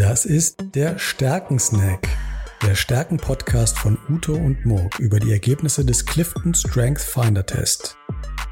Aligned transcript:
Das 0.00 0.24
ist 0.24 0.56
der 0.74 0.98
Stärkensnack, 0.98 2.08
der 2.66 2.74
Stärken-Podcast 2.74 3.78
von 3.78 3.98
Uto 4.08 4.32
und 4.32 4.64
Murk 4.64 4.98
über 4.98 5.20
die 5.20 5.30
Ergebnisse 5.30 5.84
des 5.84 6.06
Clifton 6.06 6.54
Strength 6.54 7.02
Finder 7.02 7.44
Test. 7.44 7.98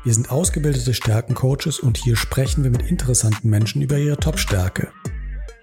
Wir 0.04 0.12
sind 0.12 0.30
ausgebildete 0.30 0.92
Stärkencoaches 0.92 1.80
und 1.80 1.96
hier 1.96 2.16
sprechen 2.16 2.64
wir 2.64 2.70
mit 2.70 2.82
interessanten 2.82 3.48
Menschen 3.48 3.80
über 3.80 3.96
ihre 3.96 4.18
Top-Stärke. 4.18 4.92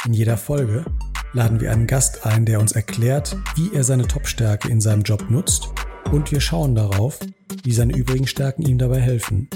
In 0.05 0.13
jeder 0.13 0.37
Folge 0.37 0.85
laden 1.33 1.61
wir 1.61 1.71
einen 1.71 1.85
Gast 1.85 2.25
ein, 2.25 2.45
der 2.45 2.59
uns 2.59 2.71
erklärt, 2.71 3.37
wie 3.53 3.71
er 3.71 3.83
seine 3.83 4.07
Top-Stärke 4.07 4.67
in 4.69 4.81
seinem 4.81 5.03
Job 5.03 5.29
nutzt 5.29 5.69
und 6.11 6.31
wir 6.31 6.41
schauen 6.41 6.73
darauf, 6.73 7.19
wie 7.63 7.73
seine 7.73 7.95
übrigen 7.95 8.25
Stärken 8.25 8.63
ihm 8.63 8.79
dabei 8.79 9.01
helfen. 9.01 9.49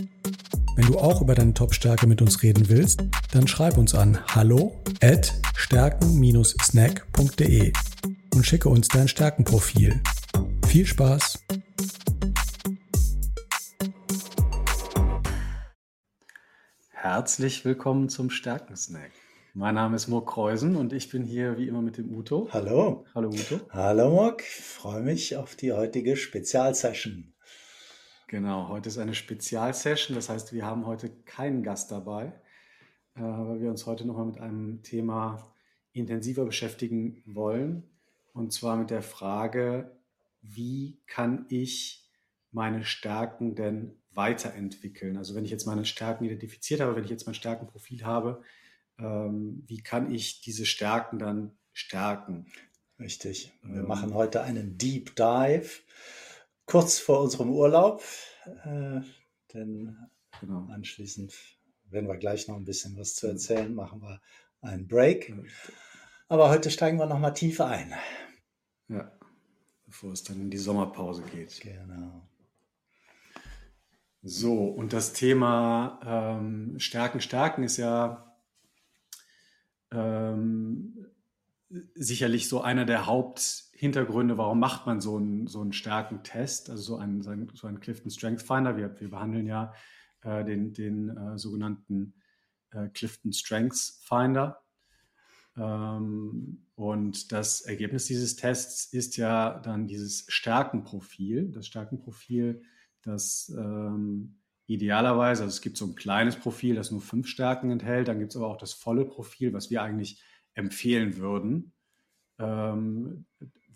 Wenn 0.79 0.87
du 0.87 0.97
auch 0.97 1.21
über 1.21 1.35
deine 1.35 1.53
Top-Stärke 1.53 2.07
mit 2.07 2.21
uns 2.21 2.41
reden 2.41 2.69
willst, 2.69 3.03
dann 3.33 3.49
schreib 3.49 3.77
uns 3.77 3.93
an 3.93 4.17
hallo 4.27 4.81
at 5.01 5.33
stärken-snack.de 5.53 7.73
und 8.33 8.45
schicke 8.45 8.69
uns 8.69 8.87
dein 8.87 9.09
Stärkenprofil. 9.09 10.01
Viel 10.67 10.85
Spaß! 10.85 11.43
Herzlich 16.91 17.65
willkommen 17.65 18.07
zum 18.07 18.29
Stärkensnack. 18.29 19.11
Mein 19.53 19.75
Name 19.75 19.97
ist 19.97 20.07
Murk 20.07 20.29
Kreusen 20.29 20.77
und 20.77 20.93
ich 20.93 21.09
bin 21.09 21.25
hier 21.25 21.57
wie 21.57 21.67
immer 21.67 21.81
mit 21.81 21.97
dem 21.97 22.15
Uto. 22.15 22.47
Hallo. 22.53 23.03
Hallo 23.13 23.27
Uto. 23.27 23.59
Hallo 23.71 24.11
Murk, 24.11 24.43
freue 24.43 25.01
mich 25.01 25.35
auf 25.35 25.57
die 25.57 25.73
heutige 25.73 26.15
Spezialsession. 26.15 27.33
Genau, 28.29 28.67
heute 28.67 28.89
ist 28.89 28.99
eine 28.99 29.15
Spezialsession. 29.15 30.13
Das 30.13 30.29
heißt, 30.29 30.53
wir 30.53 30.63
haben 30.63 30.85
heute 30.85 31.09
keinen 31.25 31.63
Gast 31.63 31.89
dabei, 31.89 32.25
äh, 33.15 33.21
weil 33.21 33.59
wir 33.59 33.71
uns 33.71 33.87
heute 33.87 34.05
nochmal 34.05 34.27
mit 34.27 34.37
einem 34.37 34.83
Thema 34.83 35.51
intensiver 35.93 36.45
beschäftigen 36.45 37.23
wollen. 37.25 37.89
Und 38.33 38.53
zwar 38.53 38.77
mit 38.77 38.91
der 38.91 39.01
Frage, 39.01 39.97
wie 40.43 40.99
kann 41.07 41.47
ich 41.49 42.07
meine 42.51 42.83
Stärken 42.85 43.55
denn 43.55 43.95
weiterentwickeln? 44.11 45.17
Also 45.17 45.33
wenn 45.33 45.43
ich 45.43 45.51
jetzt 45.51 45.65
meine 45.65 45.85
Stärken 45.85 46.25
identifiziert 46.25 46.81
habe, 46.81 46.95
wenn 46.95 47.05
ich 47.05 47.09
jetzt 47.09 47.25
mein 47.25 47.33
Stärkenprofil 47.33 48.05
habe, 48.05 48.43
ähm, 48.99 49.63
wie 49.65 49.81
kann 49.81 50.13
ich 50.13 50.41
diese 50.41 50.67
Stärken 50.67 51.17
dann 51.17 51.57
stärken? 51.73 52.45
Richtig. 52.99 53.51
Wir 53.63 53.81
ähm, 53.81 53.87
machen 53.87 54.13
heute 54.13 54.43
einen 54.43 54.77
Deep 54.77 55.15
Dive 55.15 55.81
kurz 56.69 56.99
vor 56.99 57.21
unserem 57.21 57.49
Urlaub, 57.49 58.03
äh, 58.63 59.01
denn 59.53 59.97
genau. 60.39 60.67
anschließend 60.71 61.33
werden 61.85 62.07
wir 62.07 62.17
gleich 62.17 62.47
noch 62.47 62.55
ein 62.55 62.65
bisschen 62.65 62.95
was 62.97 63.15
zu 63.15 63.27
erzählen, 63.27 63.73
machen 63.73 64.01
wir 64.01 64.21
einen 64.61 64.87
Break. 64.87 65.33
Aber 66.27 66.49
heute 66.49 66.69
steigen 66.69 66.99
wir 66.99 67.07
noch 67.07 67.19
mal 67.19 67.31
tiefer 67.31 67.67
ein. 67.67 67.93
Ja, 68.87 69.11
bevor 69.85 70.11
es 70.11 70.23
dann 70.23 70.39
in 70.39 70.51
die 70.51 70.57
Sommerpause 70.57 71.23
geht. 71.23 71.59
Genau. 71.61 72.27
So, 74.21 74.65
und 74.65 74.93
das 74.93 75.13
Thema 75.13 75.99
ähm, 76.05 76.77
Stärken, 76.79 77.21
Stärken 77.21 77.63
ist 77.63 77.77
ja 77.77 78.35
ähm, 79.91 81.07
sicherlich 81.95 82.47
so 82.47 82.61
einer 82.61 82.85
der 82.85 83.07
Haupt- 83.07 83.68
Hintergründe, 83.79 84.37
warum 84.37 84.59
macht 84.59 84.85
man 84.85 84.99
so 84.99 85.15
einen, 85.15 85.47
so 85.47 85.61
einen 85.61 85.71
starken 85.71 86.21
Test, 86.21 86.69
also 86.69 86.83
so 86.83 86.97
einen, 86.97 87.21
so 87.21 87.65
einen 87.65 87.79
Clifton 87.79 88.11
Strength 88.11 88.41
Finder. 88.41 88.75
Wir, 88.75 88.99
wir 88.99 89.09
behandeln 89.09 89.47
ja 89.47 89.73
äh, 90.21 90.43
den, 90.43 90.73
den 90.73 91.15
äh, 91.15 91.37
sogenannten 91.37 92.13
äh, 92.71 92.89
Clifton 92.89 93.31
Strengths 93.31 94.01
Finder. 94.03 94.61
Ähm, 95.55 96.65
und 96.75 97.31
das 97.31 97.61
Ergebnis 97.61 98.03
dieses 98.03 98.35
Tests 98.35 98.91
ist 98.91 99.15
ja 99.15 99.59
dann 99.59 99.87
dieses 99.87 100.25
Stärkenprofil. 100.27 101.49
Das 101.53 101.65
Stärkenprofil, 101.65 102.61
das 103.01 103.49
ähm, 103.57 104.39
idealerweise, 104.65 105.43
also 105.43 105.53
es 105.55 105.61
gibt 105.61 105.77
so 105.77 105.85
ein 105.85 105.95
kleines 105.95 106.35
Profil, 106.35 106.75
das 106.75 106.91
nur 106.91 106.99
fünf 106.99 107.27
Stärken 107.27 107.71
enthält, 107.71 108.09
dann 108.09 108.19
gibt 108.19 108.31
es 108.31 108.35
aber 108.35 108.47
auch 108.47 108.57
das 108.57 108.73
volle 108.73 109.05
Profil, 109.05 109.53
was 109.53 109.69
wir 109.69 109.81
eigentlich 109.81 110.21
empfehlen 110.53 111.15
würden. 111.15 111.71
Ähm, 112.39 113.25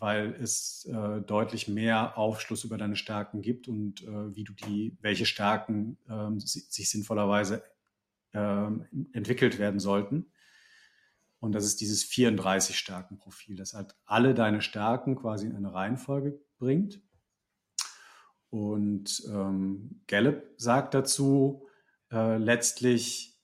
weil 0.03 0.33
es 0.33 0.83
äh, 0.91 1.21
deutlich 1.21 1.69
mehr 1.69 2.17
Aufschluss 2.17 2.65
über 2.65 2.77
deine 2.77 2.97
Stärken 2.97 3.41
gibt 3.41 3.69
und 3.69 4.03
äh, 4.03 4.35
wie 4.35 4.43
du 4.43 4.51
die, 4.51 4.97
welche 4.99 5.25
Stärken 5.25 5.97
äh, 6.09 6.37
sich 6.37 6.89
sinnvollerweise 6.89 7.63
ähm, 8.33 8.85
entwickelt 9.13 9.59
werden 9.59 9.79
sollten. 9.79 10.25
Und 11.39 11.53
das 11.53 11.63
ist 11.63 11.79
dieses 11.79 12.03
34 12.03 12.77
Stärken 12.77 13.17
Profil, 13.17 13.55
das 13.55 13.75
halt 13.75 13.95
alle 14.03 14.33
deine 14.33 14.61
Stärken 14.61 15.15
quasi 15.15 15.47
in 15.47 15.55
eine 15.55 15.73
Reihenfolge 15.73 16.37
bringt. 16.57 17.01
Und 18.49 19.23
ähm, 19.29 20.01
Gallup 20.07 20.43
sagt 20.57 20.95
dazu 20.95 21.65
äh, 22.11 22.35
letztlich 22.35 23.39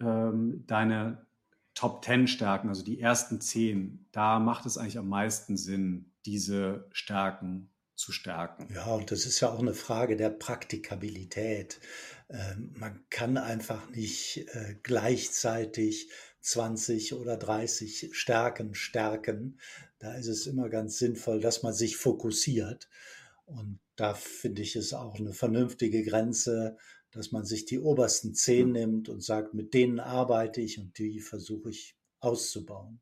ähm, 0.00 0.64
deine 0.66 1.27
Top 1.78 2.04
10 2.04 2.26
Stärken, 2.26 2.68
also 2.70 2.82
die 2.82 2.98
ersten 2.98 3.40
10, 3.40 4.08
da 4.10 4.40
macht 4.40 4.66
es 4.66 4.76
eigentlich 4.76 4.98
am 4.98 5.08
meisten 5.08 5.56
Sinn, 5.56 6.10
diese 6.26 6.88
Stärken 6.90 7.70
zu 7.94 8.10
stärken. 8.10 8.66
Ja, 8.74 8.86
und 8.86 9.12
das 9.12 9.26
ist 9.26 9.38
ja 9.38 9.50
auch 9.50 9.60
eine 9.60 9.74
Frage 9.74 10.16
der 10.16 10.30
Praktikabilität. 10.30 11.78
Ähm, 12.30 12.74
man 12.76 13.04
kann 13.10 13.36
einfach 13.36 13.88
nicht 13.90 14.48
äh, 14.54 14.74
gleichzeitig 14.82 16.10
20 16.40 17.14
oder 17.14 17.36
30 17.36 18.10
Stärken 18.10 18.74
stärken. 18.74 19.60
Da 20.00 20.14
ist 20.14 20.26
es 20.26 20.48
immer 20.48 20.68
ganz 20.70 20.98
sinnvoll, 20.98 21.40
dass 21.40 21.62
man 21.62 21.74
sich 21.74 21.96
fokussiert. 21.96 22.88
Und 23.46 23.78
da 23.94 24.14
finde 24.14 24.62
ich 24.62 24.74
es 24.74 24.94
auch 24.94 25.14
eine 25.20 25.32
vernünftige 25.32 26.02
Grenze, 26.02 26.76
dass 27.12 27.32
man 27.32 27.44
sich 27.44 27.64
die 27.64 27.80
obersten 27.80 28.34
zehn 28.34 28.72
nimmt 28.72 29.08
und 29.08 29.22
sagt, 29.22 29.54
mit 29.54 29.74
denen 29.74 30.00
arbeite 30.00 30.60
ich 30.60 30.78
und 30.78 30.98
die 30.98 31.20
versuche 31.20 31.70
ich 31.70 31.96
auszubauen. 32.20 33.00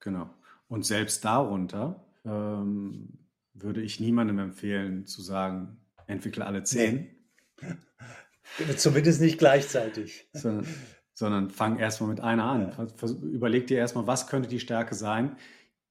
Genau. 0.00 0.30
Und 0.68 0.86
selbst 0.86 1.24
darunter 1.24 2.06
ähm, 2.24 3.18
würde 3.54 3.82
ich 3.82 4.00
niemandem 4.00 4.38
empfehlen 4.38 5.06
zu 5.06 5.22
sagen, 5.22 5.80
entwickle 6.06 6.46
alle 6.46 6.62
zehn. 6.62 7.08
Nee. 7.60 7.76
Zumindest 8.76 9.20
nicht 9.20 9.38
gleichzeitig. 9.38 10.28
sondern, 10.32 10.66
sondern 11.12 11.50
fang 11.50 11.78
erstmal 11.78 12.10
mit 12.10 12.20
einer 12.20 12.44
an. 12.44 12.90
Überleg 13.22 13.66
dir 13.66 13.78
erstmal, 13.78 14.06
was 14.06 14.26
könnte 14.26 14.48
die 14.48 14.60
Stärke 14.60 14.94
sein, 14.94 15.36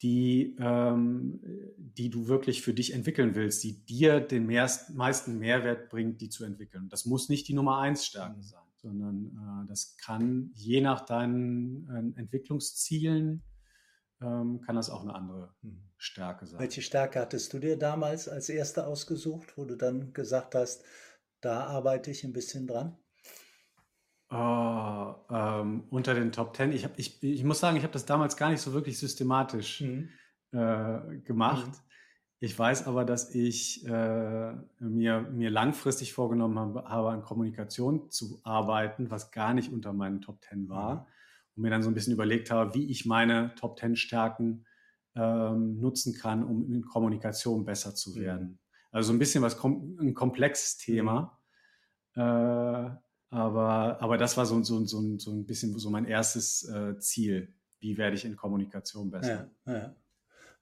die, 0.01 0.55
ähm, 0.59 1.41
die 1.77 2.09
du 2.09 2.27
wirklich 2.27 2.61
für 2.61 2.73
dich 2.73 2.93
entwickeln 2.93 3.35
willst, 3.35 3.63
die 3.63 3.85
dir 3.85 4.19
den 4.19 4.45
mehr, 4.45 4.69
meisten 4.93 5.39
Mehrwert 5.39 5.89
bringt, 5.89 6.21
die 6.21 6.29
zu 6.29 6.45
entwickeln. 6.45 6.89
Das 6.89 7.05
muss 7.05 7.29
nicht 7.29 7.47
die 7.47 7.53
Nummer 7.53 7.79
eins 7.79 8.05
Stärke 8.05 8.37
mhm. 8.37 8.43
sein, 8.43 8.63
sondern 8.77 9.25
äh, 9.65 9.67
das 9.67 9.97
kann 9.97 10.51
je 10.55 10.81
nach 10.81 11.05
deinen 11.05 12.15
äh, 12.15 12.19
Entwicklungszielen 12.19 13.43
ähm, 14.21 14.61
kann 14.61 14.75
das 14.75 14.89
auch 14.89 15.01
eine 15.01 15.15
andere 15.15 15.53
mhm. 15.61 15.81
Stärke 15.97 16.45
sein. 16.45 16.59
Welche 16.59 16.81
Stärke 16.81 17.19
hattest 17.19 17.53
du 17.53 17.59
dir 17.59 17.77
damals 17.77 18.27
als 18.27 18.49
erste 18.49 18.85
ausgesucht, 18.85 19.57
wo 19.57 19.65
du 19.65 19.75
dann 19.75 20.13
gesagt 20.13 20.55
hast, 20.55 20.83
da 21.41 21.65
arbeite 21.65 22.11
ich 22.11 22.23
ein 22.23 22.33
bisschen 22.33 22.67
dran? 22.67 22.97
Oh, 24.31 25.15
ähm, 25.31 25.85
unter 25.89 26.13
den 26.13 26.31
Top 26.31 26.53
Ten. 26.53 26.71
Ich, 26.71 26.85
hab, 26.85 26.97
ich, 26.99 27.21
ich 27.23 27.43
muss 27.43 27.59
sagen, 27.59 27.77
ich 27.77 27.83
habe 27.83 27.93
das 27.93 28.05
damals 28.05 28.37
gar 28.37 28.51
nicht 28.51 28.61
so 28.61 28.73
wirklich 28.73 28.99
systematisch 28.99 29.81
mhm. 29.81 30.09
äh, 30.51 31.17
gemacht. 31.23 31.67
Mhm. 31.67 31.89
Ich 32.41 32.57
weiß 32.57 32.87
aber, 32.87 33.05
dass 33.05 33.33
ich 33.33 33.85
äh, 33.85 34.53
mir, 34.79 35.21
mir 35.31 35.49
langfristig 35.49 36.13
vorgenommen 36.13 36.57
habe, 36.59 36.85
habe, 36.85 37.09
an 37.09 37.23
Kommunikation 37.23 38.11
zu 38.11 38.39
arbeiten, 38.43 39.09
was 39.09 39.31
gar 39.31 39.53
nicht 39.53 39.73
unter 39.73 39.93
meinen 39.93 40.21
Top 40.21 40.41
Ten 40.41 40.69
war. 40.69 40.93
Mhm. 40.93 41.05
Und 41.55 41.63
mir 41.63 41.69
dann 41.71 41.83
so 41.83 41.89
ein 41.89 41.95
bisschen 41.95 42.13
überlegt 42.13 42.51
habe, 42.51 42.75
wie 42.75 42.89
ich 42.89 43.05
meine 43.07 43.55
Top 43.55 43.77
Ten 43.77 43.95
Stärken 43.95 44.65
ähm, 45.15 45.79
nutzen 45.81 46.13
kann, 46.13 46.43
um 46.43 46.71
in 46.71 46.85
Kommunikation 46.85 47.65
besser 47.65 47.95
zu 47.95 48.11
mhm. 48.11 48.15
werden. 48.21 48.59
Also 48.91 49.07
so 49.07 49.13
ein 49.13 49.19
bisschen 49.19 49.43
was, 49.43 49.61
ein 49.63 50.13
komplexes 50.13 50.77
Thema. 50.77 51.39
Mhm. 52.15 52.21
Äh, 52.21 53.08
aber, 53.31 54.01
aber 54.01 54.17
das 54.17 54.37
war 54.37 54.45
so, 54.45 54.63
so, 54.63 54.83
so, 54.85 55.17
so 55.17 55.31
ein 55.31 55.45
bisschen 55.45 55.77
so 55.77 55.89
mein 55.89 56.05
erstes 56.05 56.67
äh, 56.67 56.97
Ziel. 56.99 57.53
Wie 57.79 57.97
werde 57.97 58.15
ich 58.15 58.25
in 58.25 58.35
Kommunikation 58.35 59.11
besser? 59.11 59.49
Ja, 59.65 59.73
ja. 59.73 59.95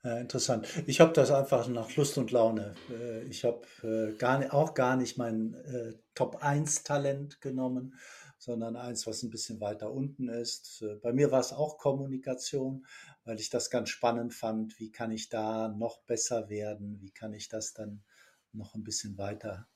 ja 0.04 0.20
interessant. 0.20 0.68
Ich 0.86 1.00
habe 1.00 1.14
das 1.14 1.32
einfach 1.32 1.68
nach 1.70 1.96
Lust 1.96 2.18
und 2.18 2.32
Laune. 2.32 2.76
Äh, 2.90 3.24
ich 3.24 3.46
habe 3.46 3.62
äh, 3.84 4.18
gar, 4.18 4.54
auch 4.54 4.74
gar 4.74 4.98
nicht 4.98 5.18
mein 5.18 5.54
äh, 5.54 5.94
Top-1-Talent 6.14 7.40
genommen, 7.40 7.96
sondern 8.38 8.76
eins, 8.76 9.08
was 9.08 9.24
ein 9.24 9.30
bisschen 9.30 9.62
weiter 9.62 9.92
unten 9.92 10.28
ist. 10.28 10.84
Bei 11.02 11.12
mir 11.12 11.32
war 11.32 11.40
es 11.40 11.54
auch 11.54 11.80
Kommunikation, 11.80 12.86
weil 13.24 13.40
ich 13.40 13.50
das 13.50 13.72
ganz 13.72 13.90
spannend 13.90 14.34
fand. 14.34 14.78
Wie 14.80 14.92
kann 14.92 15.12
ich 15.12 15.30
da 15.30 15.70
noch 15.70 16.02
besser 16.04 16.48
werden? 16.50 17.02
Wie 17.02 17.12
kann 17.12 17.34
ich 17.34 17.50
das 17.50 17.74
dann 17.74 18.04
noch 18.52 18.76
ein 18.76 18.84
bisschen 18.84 19.18
weiter 19.18 19.68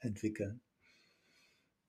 entwickeln? 0.00 0.60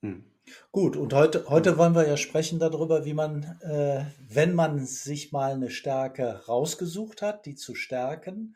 Hm. 0.01 0.23
Gut, 0.71 0.95
und 0.95 1.13
heute, 1.13 1.45
heute 1.49 1.77
wollen 1.77 1.95
wir 1.95 2.07
ja 2.07 2.17
sprechen 2.17 2.59
darüber, 2.59 3.03
wie 3.05 3.13
man, 3.13 3.43
äh, 3.61 4.05
wenn 4.29 4.53
man 4.53 4.85
sich 4.85 5.31
mal 5.31 5.53
eine 5.53 5.71
Stärke 5.71 6.45
rausgesucht 6.47 7.21
hat, 7.21 7.45
die 7.45 7.55
zu 7.55 7.73
stärken, 7.73 8.55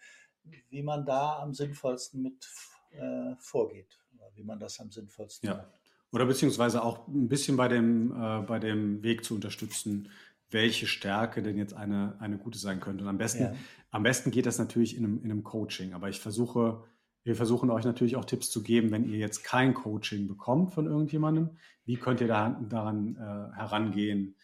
wie 0.69 0.83
man 0.83 1.05
da 1.05 1.39
am 1.39 1.53
sinnvollsten 1.53 2.21
mit 2.21 2.47
äh, 2.91 3.35
vorgeht, 3.39 3.97
wie 4.35 4.43
man 4.43 4.59
das 4.59 4.79
am 4.79 4.91
sinnvollsten 4.91 5.49
ja. 5.49 5.55
macht. 5.55 5.67
Oder 6.11 6.25
beziehungsweise 6.25 6.83
auch 6.83 7.07
ein 7.07 7.27
bisschen 7.27 7.57
bei 7.57 7.67
dem, 7.67 8.11
äh, 8.11 8.41
bei 8.41 8.59
dem 8.59 9.03
Weg 9.03 9.23
zu 9.23 9.35
unterstützen, 9.35 10.09
welche 10.51 10.87
Stärke 10.87 11.41
denn 11.43 11.57
jetzt 11.57 11.73
eine, 11.73 12.15
eine 12.19 12.37
gute 12.37 12.57
sein 12.57 12.79
könnte. 12.79 13.03
Und 13.03 13.09
am 13.09 13.17
besten, 13.17 13.43
ja. 13.43 13.55
am 13.91 14.03
besten 14.03 14.31
geht 14.31 14.45
das 14.45 14.57
natürlich 14.57 14.95
in 14.95 15.05
einem, 15.05 15.23
in 15.23 15.31
einem 15.31 15.43
Coaching. 15.43 15.93
Aber 15.93 16.09
ich 16.09 16.19
versuche, 16.19 16.83
wir 17.23 17.35
versuchen 17.35 17.69
euch 17.69 17.85
natürlich 17.85 18.15
auch 18.15 18.25
Tipps 18.25 18.49
zu 18.49 18.63
geben, 18.63 18.91
wenn 18.91 19.05
ihr 19.05 19.17
jetzt 19.17 19.43
kein 19.43 19.73
Coaching 19.73 20.27
bekommt 20.27 20.73
von 20.73 20.87
irgendjemandem. 20.87 21.57
Wie 21.85 21.97
könnt 21.97 22.21
ihr 22.21 22.27
da, 22.27 22.49
daran 22.69 23.15
äh, 23.15 23.55
herangehen, 23.55 24.35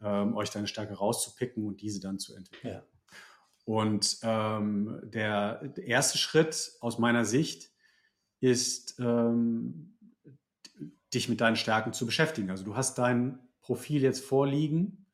ähm, 0.00 0.34
euch 0.36 0.50
deine 0.50 0.66
Stärke 0.66 0.94
rauszupicken 0.94 1.66
und 1.66 1.80
diese 1.80 2.00
dann 2.00 2.18
zu 2.18 2.34
entwickeln? 2.34 2.74
Ja. 2.74 2.82
Und 3.64 4.18
ähm, 4.22 5.00
der, 5.04 5.68
der, 5.68 5.84
erste 5.84 6.18
Schritt 6.18 6.72
aus 6.80 6.98
meiner 6.98 7.24
Sicht 7.24 7.70
ist, 8.40 8.98
ähm, 8.98 9.96
dich 11.14 11.28
mit 11.28 11.40
deinen 11.40 11.56
Stärken 11.56 11.92
zu 11.92 12.06
beschäftigen. 12.06 12.50
Also 12.50 12.64
du 12.64 12.74
hast 12.74 12.98
dein 12.98 13.38
Profil 13.60 14.02
jetzt 14.02 14.24
vorliegen. 14.24 15.06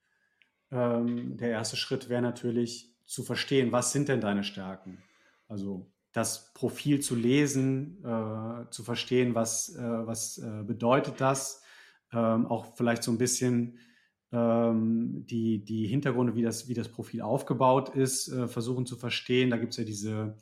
Ähm, 0.70 1.36
der 1.36 1.50
erste 1.50 1.76
Schritt 1.76 2.08
wäre 2.08 2.22
natürlich 2.22 2.94
zu 3.04 3.22
verstehen, 3.22 3.72
was 3.72 3.92
sind 3.92 4.08
denn 4.08 4.20
deine 4.20 4.44
Stärken? 4.44 5.02
Also 5.46 5.90
das 6.12 6.52
Profil 6.54 7.00
zu 7.00 7.14
lesen, 7.14 8.02
äh, 8.04 8.70
zu 8.70 8.82
verstehen, 8.82 9.34
was, 9.34 9.74
äh, 9.76 10.06
was 10.06 10.38
äh, 10.38 10.62
bedeutet 10.64 11.20
das, 11.20 11.62
ähm, 12.12 12.46
auch 12.46 12.76
vielleicht 12.76 13.02
so 13.02 13.12
ein 13.12 13.18
bisschen 13.18 13.78
ähm, 14.32 15.24
die, 15.26 15.64
die 15.64 15.86
Hintergründe, 15.86 16.34
wie 16.34 16.42
das, 16.42 16.68
wie 16.68 16.74
das 16.74 16.88
Profil 16.88 17.22
aufgebaut 17.22 17.90
ist, 17.90 18.28
äh, 18.28 18.48
versuchen 18.48 18.86
zu 18.86 18.96
verstehen. 18.96 19.50
Da 19.50 19.56
gibt 19.58 19.72
es 19.72 19.78
ja 19.78 19.84
diese 19.84 20.36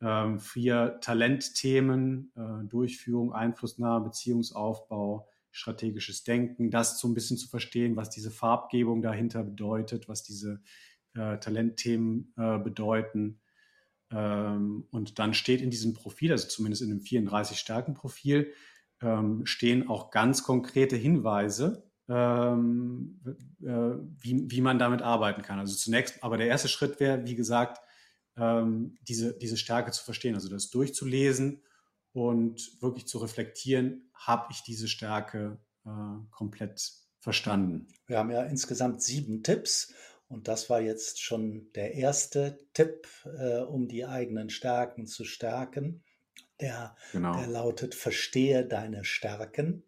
ähm, 0.00 0.38
vier 0.40 0.98
Talentthemen, 1.00 2.32
äh, 2.36 2.66
Durchführung, 2.66 3.32
Einflussnahme, 3.32 4.06
Beziehungsaufbau, 4.06 5.28
strategisches 5.50 6.24
Denken, 6.24 6.70
das 6.70 7.00
so 7.00 7.08
ein 7.08 7.14
bisschen 7.14 7.38
zu 7.38 7.48
verstehen, 7.48 7.96
was 7.96 8.10
diese 8.10 8.30
Farbgebung 8.30 9.02
dahinter 9.02 9.42
bedeutet, 9.42 10.08
was 10.08 10.22
diese 10.22 10.60
äh, 11.14 11.38
Talentthemen 11.38 12.34
bedeuten. 12.36 13.40
Ähm, 14.10 14.86
und 14.90 15.18
dann 15.18 15.34
steht 15.34 15.60
in 15.60 15.70
diesem 15.70 15.94
Profil, 15.94 16.32
also 16.32 16.48
zumindest 16.48 16.82
in 16.82 16.88
dem 16.88 17.00
34-Stärken-Profil, 17.00 18.52
ähm, 19.02 19.46
stehen 19.46 19.88
auch 19.88 20.10
ganz 20.10 20.42
konkrete 20.42 20.96
Hinweise, 20.96 21.90
ähm, 22.08 23.20
äh, 23.62 23.66
wie, 24.20 24.50
wie 24.50 24.60
man 24.60 24.78
damit 24.78 25.02
arbeiten 25.02 25.42
kann. 25.42 25.58
Also 25.58 25.74
zunächst, 25.74 26.22
aber 26.22 26.36
der 26.36 26.46
erste 26.46 26.68
Schritt 26.68 27.00
wäre, 27.00 27.24
wie 27.24 27.34
gesagt, 27.34 27.80
diese, 28.38 29.38
diese 29.38 29.56
Stärke 29.56 29.92
zu 29.92 30.04
verstehen, 30.04 30.34
also 30.34 30.50
das 30.50 30.68
durchzulesen 30.68 31.62
und 32.12 32.82
wirklich 32.82 33.06
zu 33.06 33.16
reflektieren, 33.16 34.10
habe 34.12 34.48
ich 34.50 34.62
diese 34.62 34.88
Stärke 34.88 35.58
äh, 35.86 35.90
komplett 36.30 36.92
verstanden. 37.20 37.88
Wir 38.06 38.18
haben 38.18 38.30
ja 38.30 38.42
insgesamt 38.42 39.02
sieben 39.02 39.42
Tipps 39.42 39.92
und 40.28 40.48
das 40.48 40.68
war 40.68 40.80
jetzt 40.80 41.22
schon 41.22 41.70
der 41.74 41.94
erste 41.94 42.58
Tipp, 42.74 43.06
äh, 43.38 43.60
um 43.60 43.88
die 43.88 44.04
eigenen 44.04 44.50
Stärken 44.50 45.06
zu 45.06 45.24
stärken. 45.24 46.02
Der, 46.60 46.96
genau. 47.12 47.36
der 47.36 47.46
lautet, 47.46 47.94
verstehe 47.94 48.64
deine 48.64 49.04
Stärken. 49.04 49.84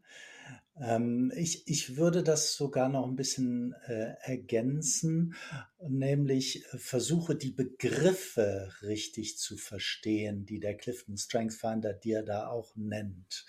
Ähm, 0.80 1.32
ich, 1.34 1.66
ich 1.66 1.96
würde 1.96 2.22
das 2.22 2.54
sogar 2.54 2.88
noch 2.88 3.06
ein 3.06 3.16
bisschen 3.16 3.74
äh, 3.86 4.14
ergänzen, 4.22 5.34
nämlich 5.80 6.64
äh, 6.72 6.78
versuche 6.78 7.34
die 7.34 7.50
Begriffe 7.50 8.72
richtig 8.82 9.38
zu 9.38 9.56
verstehen, 9.56 10.46
die 10.46 10.60
der 10.60 10.76
Clifton 10.76 11.16
Strength 11.16 11.54
Finder 11.54 11.94
dir 11.94 12.22
da 12.22 12.48
auch 12.48 12.76
nennt. 12.76 13.44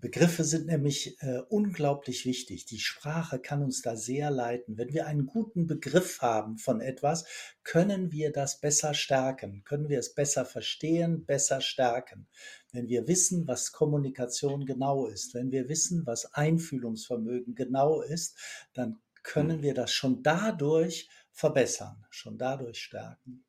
Begriffe 0.00 0.44
sind 0.44 0.66
nämlich 0.66 1.20
äh, 1.20 1.40
unglaublich 1.50 2.24
wichtig. 2.24 2.64
Die 2.64 2.78
Sprache 2.78 3.38
kann 3.38 3.62
uns 3.62 3.82
da 3.82 3.96
sehr 3.96 4.30
leiten. 4.30 4.78
Wenn 4.78 4.94
wir 4.94 5.06
einen 5.06 5.26
guten 5.26 5.66
Begriff 5.66 6.22
haben 6.22 6.56
von 6.56 6.80
etwas, 6.80 7.26
können 7.64 8.10
wir 8.10 8.32
das 8.32 8.60
besser 8.60 8.94
stärken, 8.94 9.62
können 9.64 9.90
wir 9.90 9.98
es 9.98 10.14
besser 10.14 10.46
verstehen, 10.46 11.26
besser 11.26 11.60
stärken. 11.60 12.26
Wenn 12.72 12.88
wir 12.88 13.06
wissen, 13.08 13.46
was 13.46 13.72
Kommunikation 13.72 14.64
genau 14.64 15.06
ist, 15.06 15.34
wenn 15.34 15.50
wir 15.50 15.68
wissen, 15.68 16.06
was 16.06 16.32
Einfühlungsvermögen 16.32 17.54
genau 17.54 18.00
ist, 18.00 18.38
dann 18.72 19.00
können 19.22 19.58
hm. 19.58 19.62
wir 19.62 19.74
das 19.74 19.92
schon 19.92 20.22
dadurch 20.22 21.10
verbessern, 21.30 22.06
schon 22.08 22.38
dadurch 22.38 22.78
stärken. 22.78 23.44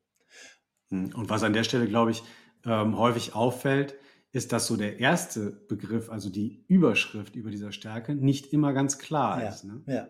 Hm, 0.88 1.14
und 1.14 1.30
was 1.30 1.42
an 1.42 1.54
der 1.54 1.64
Stelle, 1.64 1.88
glaube 1.88 2.10
ich, 2.10 2.22
ähm, 2.66 2.98
häufig 2.98 3.34
auffällt, 3.34 3.96
ist, 4.36 4.52
dass 4.52 4.66
so 4.66 4.76
der 4.76 5.00
erste 5.00 5.50
Begriff, 5.50 6.10
also 6.10 6.28
die 6.28 6.62
Überschrift 6.68 7.34
über 7.36 7.50
dieser 7.50 7.72
Stärke, 7.72 8.14
nicht 8.14 8.52
immer 8.52 8.74
ganz 8.74 8.98
klar 8.98 9.42
ja, 9.42 9.48
ist. 9.48 9.64
Ne? 9.64 9.82
Ja. 9.86 10.08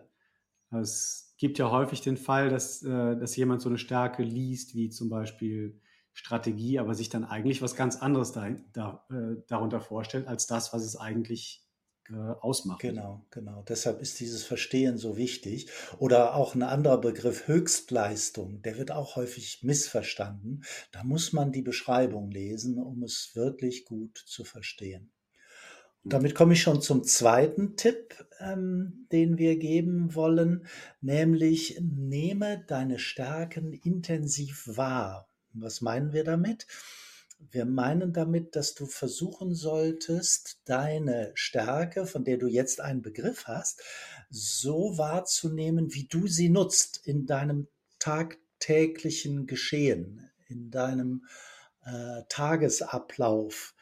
Es 0.77 1.33
gibt 1.37 1.57
ja 1.57 1.71
häufig 1.71 2.01
den 2.01 2.17
Fall, 2.17 2.49
dass, 2.49 2.83
äh, 2.83 3.17
dass 3.17 3.37
jemand 3.37 3.61
so 3.61 3.69
eine 3.69 3.77
Stärke 3.77 4.23
liest, 4.23 4.75
wie 4.75 4.89
zum 4.89 5.09
Beispiel 5.09 5.79
Strategie, 6.11 6.77
aber 6.77 6.93
sich 6.93 7.07
dann 7.07 7.23
eigentlich 7.23 7.61
was 7.61 7.75
ganz 7.77 7.95
anderes 7.95 8.33
da, 8.33 8.49
da, 8.73 9.05
äh, 9.09 9.41
darunter 9.47 9.79
vorstellt, 9.79 10.27
als 10.27 10.45
das, 10.45 10.73
was 10.73 10.83
es 10.83 10.97
eigentlich 10.97 11.65
äh, 12.09 12.15
ausmacht. 12.15 12.81
Genau, 12.81 13.25
genau. 13.31 13.63
Deshalb 13.67 14.01
ist 14.01 14.19
dieses 14.19 14.43
Verstehen 14.43 14.97
so 14.97 15.17
wichtig. 15.17 15.69
Oder 15.99 16.35
auch 16.35 16.55
ein 16.55 16.63
anderer 16.63 16.99
Begriff, 16.99 17.47
Höchstleistung, 17.47 18.61
der 18.61 18.77
wird 18.77 18.91
auch 18.91 19.15
häufig 19.15 19.63
missverstanden. 19.63 20.63
Da 20.91 21.03
muss 21.03 21.33
man 21.33 21.51
die 21.51 21.61
Beschreibung 21.61 22.31
lesen, 22.31 22.79
um 22.79 23.03
es 23.03 23.31
wirklich 23.35 23.85
gut 23.85 24.17
zu 24.25 24.43
verstehen. 24.43 25.11
Damit 26.03 26.35
komme 26.35 26.53
ich 26.53 26.61
schon 26.61 26.81
zum 26.81 27.03
zweiten 27.03 27.75
Tipp, 27.75 28.15
ähm, 28.39 29.07
den 29.11 29.37
wir 29.37 29.57
geben 29.57 30.15
wollen, 30.15 30.65
nämlich 31.01 31.77
nehme 31.81 32.63
deine 32.65 32.97
Stärken 32.97 33.73
intensiv 33.73 34.63
wahr. 34.67 35.27
Was 35.51 35.81
meinen 35.81 36.13
wir 36.13 36.23
damit? 36.23 36.65
Wir 37.39 37.65
meinen 37.65 38.13
damit, 38.13 38.55
dass 38.55 38.73
du 38.73 38.87
versuchen 38.87 39.53
solltest, 39.53 40.61
deine 40.65 41.31
Stärke, 41.35 42.05
von 42.05 42.23
der 42.23 42.37
du 42.37 42.47
jetzt 42.47 42.81
einen 42.81 43.01
Begriff 43.01 43.45
hast, 43.47 43.81
so 44.29 44.97
wahrzunehmen, 44.97 45.93
wie 45.93 46.07
du 46.07 46.27
sie 46.27 46.49
nutzt 46.49 47.05
in 47.05 47.25
deinem 47.25 47.67
tagtäglichen 47.99 49.45
Geschehen, 49.45 50.29
in 50.47 50.71
deinem 50.71 51.25
äh, 51.85 52.23
Tagesablauf, 52.27 53.75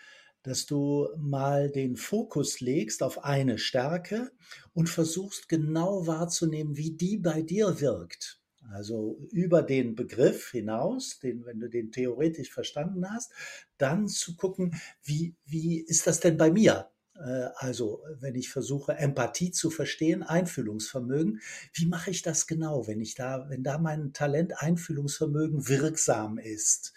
dass 0.43 0.65
du 0.65 1.09
mal 1.17 1.71
den 1.71 1.95
Fokus 1.95 2.59
legst 2.59 3.01
auf 3.01 3.23
eine 3.23 3.57
Stärke 3.57 4.31
und 4.73 4.89
versuchst 4.89 5.49
genau 5.49 6.05
wahrzunehmen, 6.05 6.77
wie 6.77 6.91
die 6.91 7.17
bei 7.17 7.41
dir 7.41 7.79
wirkt. 7.79 8.39
Also 8.71 9.19
über 9.31 9.61
den 9.61 9.95
Begriff 9.95 10.51
hinaus, 10.51 11.19
den, 11.19 11.45
wenn 11.45 11.59
du 11.59 11.69
den 11.69 11.91
theoretisch 11.91 12.51
verstanden 12.51 13.09
hast, 13.09 13.31
dann 13.77 14.07
zu 14.07 14.35
gucken, 14.35 14.79
wie, 15.03 15.35
wie 15.45 15.79
ist 15.79 16.07
das 16.07 16.19
denn 16.19 16.37
bei 16.37 16.51
mir? 16.51 16.89
Äh, 17.15 17.49
also, 17.55 18.01
wenn 18.19 18.35
ich 18.35 18.49
versuche, 18.49 18.93
Empathie 18.93 19.51
zu 19.51 19.69
verstehen, 19.69 20.23
Einfühlungsvermögen, 20.23 21.41
wie 21.73 21.85
mache 21.85 22.11
ich 22.11 22.21
das 22.21 22.47
genau, 22.47 22.87
wenn 22.87 23.01
ich 23.01 23.15
da, 23.15 23.49
wenn 23.49 23.63
da 23.63 23.77
mein 23.77 24.13
Talent 24.13 24.61
Einfühlungsvermögen 24.61 25.67
wirksam 25.67 26.37
ist? 26.37 26.93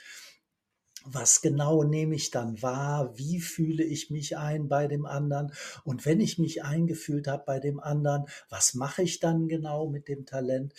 was 1.04 1.40
genau 1.40 1.84
nehme 1.84 2.14
ich 2.14 2.30
dann 2.30 2.60
wahr, 2.60 3.16
wie 3.16 3.40
fühle 3.40 3.84
ich 3.84 4.10
mich 4.10 4.36
ein 4.36 4.68
bei 4.68 4.86
dem 4.86 5.06
anderen 5.06 5.52
und 5.84 6.04
wenn 6.04 6.20
ich 6.20 6.38
mich 6.38 6.64
eingefühlt 6.64 7.28
habe 7.28 7.44
bei 7.46 7.60
dem 7.60 7.80
anderen, 7.80 8.26
was 8.48 8.74
mache 8.74 9.02
ich 9.02 9.20
dann 9.20 9.48
genau 9.48 9.88
mit 9.88 10.08
dem 10.08 10.26
Talent? 10.26 10.74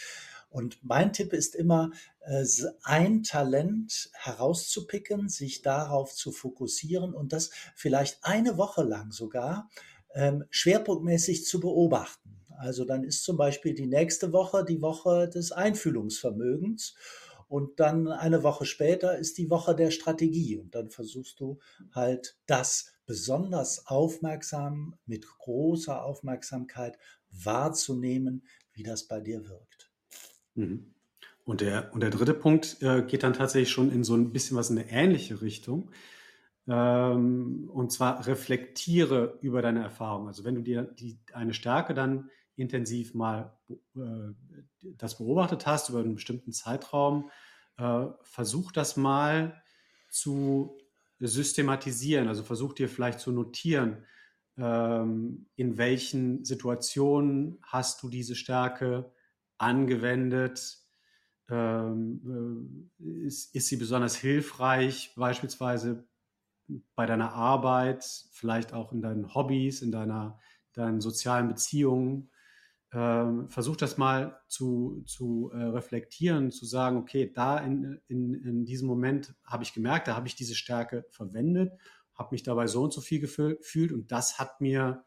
Und 0.50 0.84
mein 0.84 1.14
Tipp 1.14 1.34
ist 1.34 1.56
immer, 1.56 1.92
äh, 2.22 2.44
ein 2.84 3.24
Talent 3.24 4.10
herauszupicken, 4.14 5.30
sich 5.30 5.62
darauf 5.62 6.14
zu 6.14 6.32
fokussieren 6.32 7.14
und 7.14 7.34
das 7.34 7.52
vielleicht 7.76 8.20
eine 8.24 8.58
Woche 8.58 8.84
lang 8.84 9.12
sogar 9.12 9.70
ähm, 10.16 10.46
schwerpunktmäßig 10.50 11.46
zu 11.46 11.60
beobachten. 11.60 12.40
Also 12.58 12.84
dann 12.84 13.04
ist 13.04 13.24
zum 13.24 13.38
Beispiel 13.38 13.74
die 13.74 13.88
nächste 13.88 14.34
Woche 14.34 14.66
die 14.66 14.82
Woche 14.82 15.30
des 15.30 15.52
Einfühlungsvermögens. 15.52 16.96
Und 17.48 17.80
dann 17.80 18.08
eine 18.08 18.44
Woche 18.44 18.66
später 18.66 19.18
ist 19.18 19.40
die 19.40 19.50
Woche 19.50 19.76
der 19.76 19.90
Strategie. 19.90 20.58
Und 20.58 20.76
dann 20.76 20.92
versuchst 20.92 21.40
du 21.40 21.58
halt 21.94 22.38
das 22.46 22.92
besonders 23.08 23.88
aufmerksam, 23.88 24.96
mit 25.06 25.26
großer 25.26 26.04
Aufmerksamkeit 26.04 27.00
wahrzunehmen, 27.32 28.46
wie 28.74 28.84
das 28.84 29.08
bei 29.08 29.20
dir 29.20 29.48
wirkt. 29.48 29.89
Mhm. 30.60 30.86
Und 31.46 31.62
der, 31.62 31.94
und 31.94 32.02
der 32.02 32.12
dritte 32.12 32.34
Punkt 32.34 32.78
äh, 32.82 33.02
geht 33.02 33.24
dann 33.24 33.34
tatsächlich 33.34 33.72
schon 33.72 33.92
in 33.92 34.04
so 34.04 34.16
ein 34.16 34.32
bisschen 34.32 34.56
was 34.56 34.70
in 34.70 34.78
eine 34.78 34.92
ähnliche 34.92 35.42
Richtung. 35.42 35.90
Ähm, 36.68 37.70
und 37.74 37.92
zwar 37.92 38.28
reflektiere 38.28 39.40
über 39.42 39.62
deine 39.62 39.82
Erfahrung. 39.82 40.28
Also 40.28 40.44
wenn 40.44 40.56
du 40.56 40.62
dir 40.62 40.84
die, 40.84 41.18
eine 41.34 41.54
Stärke 41.54 41.94
dann 41.94 42.30
intensiv 42.56 43.16
mal 43.16 43.58
äh, 43.96 44.34
das 44.82 45.18
beobachtet 45.18 45.66
hast 45.66 45.90
über 45.90 46.00
einen 46.00 46.16
bestimmten 46.16 46.52
Zeitraum, 46.52 47.32
äh, 47.78 48.08
versuch 48.22 48.72
das 48.72 48.98
mal 48.98 49.64
zu 50.10 50.78
systematisieren. 51.20 52.28
Also 52.28 52.44
versuch 52.44 52.74
dir 52.74 52.90
vielleicht 52.90 53.22
zu 53.22 53.32
notieren, 53.32 54.06
ähm, 54.58 55.48
in 55.56 55.78
welchen 55.78 56.46
Situationen 56.46 57.58
hast 57.64 58.04
du 58.04 58.10
diese 58.10 58.36
Stärke 58.36 59.12
angewendet, 59.60 60.80
ähm, 61.50 62.90
äh, 63.00 63.26
ist, 63.26 63.56
ist 63.56 63.68
sie 63.68 63.78
besonders 63.78 64.16
hilfreich, 64.16 65.14
beispielsweise 65.16 66.08
bei 66.96 67.06
deiner 67.06 67.34
Arbeit, 67.34 68.06
vielleicht 68.32 68.74
auch 68.74 68.92
in 68.92 69.02
deinen 69.02 69.34
Hobbys, 69.34 69.82
in 69.82 69.92
deiner, 69.92 70.40
deinen 70.74 71.02
sozialen 71.02 71.48
Beziehungen. 71.48 72.30
Ähm, 72.92 73.50
versuch 73.50 73.76
das 73.76 73.98
mal 73.98 74.40
zu, 74.48 75.04
zu 75.06 75.52
äh, 75.54 75.58
reflektieren, 75.58 76.52
zu 76.52 76.66
sagen, 76.66 76.98
okay, 76.98 77.32
da 77.32 77.60
in, 77.60 78.00
in, 78.08 78.34
in 78.34 78.66
diesem 78.66 78.88
Moment 78.88 79.36
habe 79.44 79.64
ich 79.64 79.74
gemerkt, 79.74 80.08
da 80.08 80.16
habe 80.16 80.28
ich 80.28 80.36
diese 80.36 80.56
Stärke 80.56 81.06
verwendet, 81.12 81.72
habe 82.16 82.30
mich 82.32 82.42
dabei 82.42 82.66
so 82.66 82.84
und 82.84 82.94
so 82.94 83.02
viel 83.02 83.20
gefühlt 83.20 83.92
und 83.92 84.12
das 84.12 84.40
hat 84.40 84.60
mir 84.60 85.06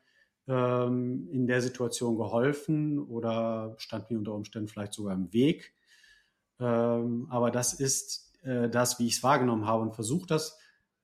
ähm, 0.48 1.28
in 1.30 1.46
der 1.46 1.62
Situation 1.62 2.16
geholfen 2.16 2.98
oder 2.98 3.74
stand 3.78 4.10
mir 4.10 4.18
unter 4.18 4.34
Umständen 4.34 4.68
vielleicht 4.68 4.94
sogar 4.94 5.14
im 5.14 5.32
Weg. 5.32 5.74
Ähm, 6.60 7.26
aber 7.30 7.50
das 7.50 7.74
ist 7.74 8.32
äh, 8.42 8.68
das, 8.68 8.98
wie 8.98 9.06
ich 9.06 9.16
es 9.16 9.22
wahrgenommen 9.22 9.66
habe 9.66 9.82
und 9.82 9.94
versuche 9.94 10.26
das 10.26 10.58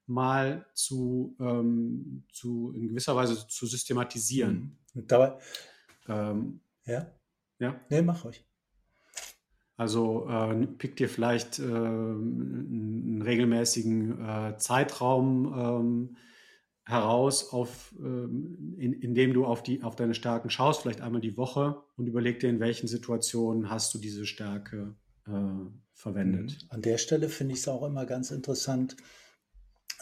mal 0.07 0.67
zu, 0.75 1.37
ähm, 1.41 2.25
zu 2.33 2.73
in 2.75 2.89
gewisser 2.89 3.15
Weise 3.15 3.47
zu 3.47 3.67
systematisieren. 3.67 4.79
Mhm. 4.95 5.01
Und 5.01 5.13
dabei, 5.13 5.39
ähm, 6.09 6.61
ja? 6.85 7.07
Ja? 7.59 7.81
Nee, 7.91 8.03
mach 8.03 8.25
euch. 8.25 8.45
Also 9.77 10.29
äh, 10.29 10.67
pick 10.67 10.97
dir 10.97 11.09
vielleicht 11.09 11.61
äh, 11.61 11.63
einen 11.63 13.23
regelmäßigen 13.23 14.27
äh, 14.27 14.57
Zeitraum 14.59 15.55
ähm, 15.57 16.17
heraus, 16.89 17.53
auf, 17.53 17.95
ähm, 17.99 18.75
in, 18.79 18.95
in 18.95 19.15
dem 19.15 19.35
du 19.35 19.45
auf, 19.45 19.63
die, 19.63 19.83
auf 19.83 19.95
deine 19.95 20.15
Stärken 20.15 20.49
schaust, 20.49 20.83
vielleicht 20.83 21.03
einmal 21.03 21.21
die 21.21 21.37
Woche 21.37 21.83
und 21.99 22.07
überleg 22.07 22.41
dir, 22.41 22.49
in 22.49 22.61
welchen 22.61 22.89
Situationen 22.89 23.69
hast 23.69 23.93
du 23.93 23.99
diese 23.99 24.25
Stärke 24.25 24.97
äh, 25.27 25.31
verwendet. 25.93 26.53
Mhm. 26.63 26.67
An 26.71 26.83
der 26.83 26.97
Stelle 26.97 27.29
finde 27.29 27.53
ich 27.53 27.61
es 27.61 27.69
auch 27.69 27.85
immer 27.85 28.07
ganz 28.07 28.31
interessant 28.31 28.97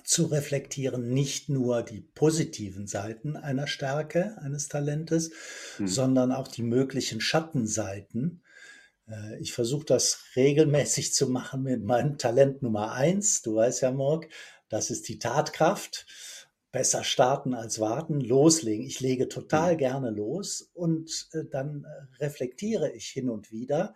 zu 0.04 0.26
reflektieren, 0.26 1.12
nicht 1.12 1.48
nur 1.48 1.82
die 1.82 2.02
positiven 2.02 2.86
Seiten 2.86 3.36
einer 3.36 3.66
Stärke, 3.66 4.38
eines 4.40 4.68
Talentes, 4.68 5.32
mhm. 5.80 5.88
sondern 5.88 6.30
auch 6.30 6.46
die 6.46 6.62
möglichen 6.62 7.20
Schattenseiten. 7.20 8.44
Äh, 9.08 9.40
ich 9.40 9.52
versuche 9.52 9.86
das 9.86 10.22
regelmäßig 10.36 11.12
zu 11.12 11.28
machen 11.30 11.64
mit 11.64 11.82
meinem 11.82 12.16
Talent 12.16 12.62
Nummer 12.62 12.92
eins. 12.92 13.42
Du 13.42 13.56
weißt 13.56 13.82
ja, 13.82 13.90
Morg, 13.90 14.28
das 14.68 14.92
ist 14.92 15.08
die 15.08 15.18
Tatkraft 15.18 16.06
besser 16.72 17.04
starten 17.04 17.54
als 17.54 17.80
warten, 17.80 18.20
loslegen. 18.20 18.86
Ich 18.86 19.00
lege 19.00 19.28
total 19.28 19.74
mhm. 19.74 19.78
gerne 19.78 20.10
los 20.10 20.70
und 20.74 21.28
äh, 21.32 21.44
dann 21.50 21.84
äh, 21.84 22.24
reflektiere 22.24 22.92
ich 22.92 23.06
hin 23.06 23.30
und 23.30 23.50
wieder, 23.52 23.94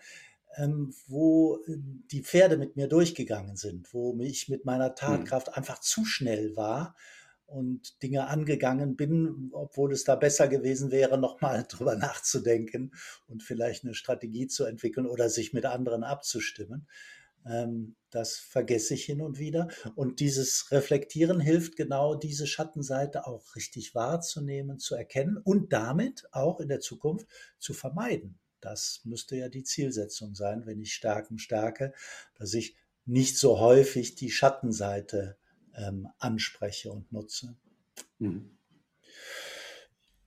ähm, 0.56 0.94
wo 1.06 1.58
äh, 1.66 1.76
die 1.78 2.22
Pferde 2.22 2.56
mit 2.56 2.76
mir 2.76 2.88
durchgegangen 2.88 3.56
sind, 3.56 3.92
wo 3.92 4.16
ich 4.20 4.48
mit 4.48 4.64
meiner 4.64 4.90
mhm. 4.90 4.96
Tatkraft 4.96 5.48
mhm. 5.48 5.54
einfach 5.54 5.80
zu 5.80 6.04
schnell 6.04 6.56
war 6.56 6.94
und 7.50 8.00
Dinge 8.02 8.28
angegangen 8.28 8.96
bin, 8.96 9.50
obwohl 9.52 9.92
es 9.92 10.04
da 10.04 10.14
besser 10.14 10.48
gewesen 10.48 10.90
wäre, 10.90 11.18
nochmal 11.18 11.64
drüber 11.68 11.96
nachzudenken 11.96 12.92
und 13.26 13.42
vielleicht 13.42 13.84
eine 13.84 13.94
Strategie 13.94 14.46
zu 14.46 14.64
entwickeln 14.64 15.06
oder 15.06 15.28
sich 15.28 15.52
mit 15.52 15.66
anderen 15.66 16.04
abzustimmen. 16.04 16.86
Ähm, 17.46 17.96
das 18.10 18.36
vergesse 18.36 18.94
ich 18.94 19.04
hin 19.04 19.20
und 19.20 19.38
wieder. 19.38 19.68
Und 19.94 20.20
dieses 20.20 20.70
Reflektieren 20.70 21.40
hilft 21.40 21.76
genau, 21.76 22.14
diese 22.14 22.46
Schattenseite 22.46 23.26
auch 23.26 23.56
richtig 23.56 23.94
wahrzunehmen, 23.94 24.78
zu 24.78 24.94
erkennen 24.94 25.36
und 25.36 25.72
damit 25.72 26.28
auch 26.32 26.60
in 26.60 26.68
der 26.68 26.80
Zukunft 26.80 27.26
zu 27.58 27.72
vermeiden. 27.72 28.38
Das 28.60 29.00
müsste 29.04 29.36
ja 29.36 29.48
die 29.48 29.64
Zielsetzung 29.64 30.34
sein, 30.34 30.66
wenn 30.66 30.80
ich 30.80 30.92
Stärken 30.92 31.38
stärke, 31.38 31.94
dass 32.34 32.52
ich 32.54 32.76
nicht 33.06 33.38
so 33.38 33.58
häufig 33.58 34.14
die 34.14 34.30
Schattenseite 34.30 35.36
ähm, 35.74 36.08
anspreche 36.18 36.92
und 36.92 37.10
nutze. 37.12 37.56
Mhm. 38.18 38.59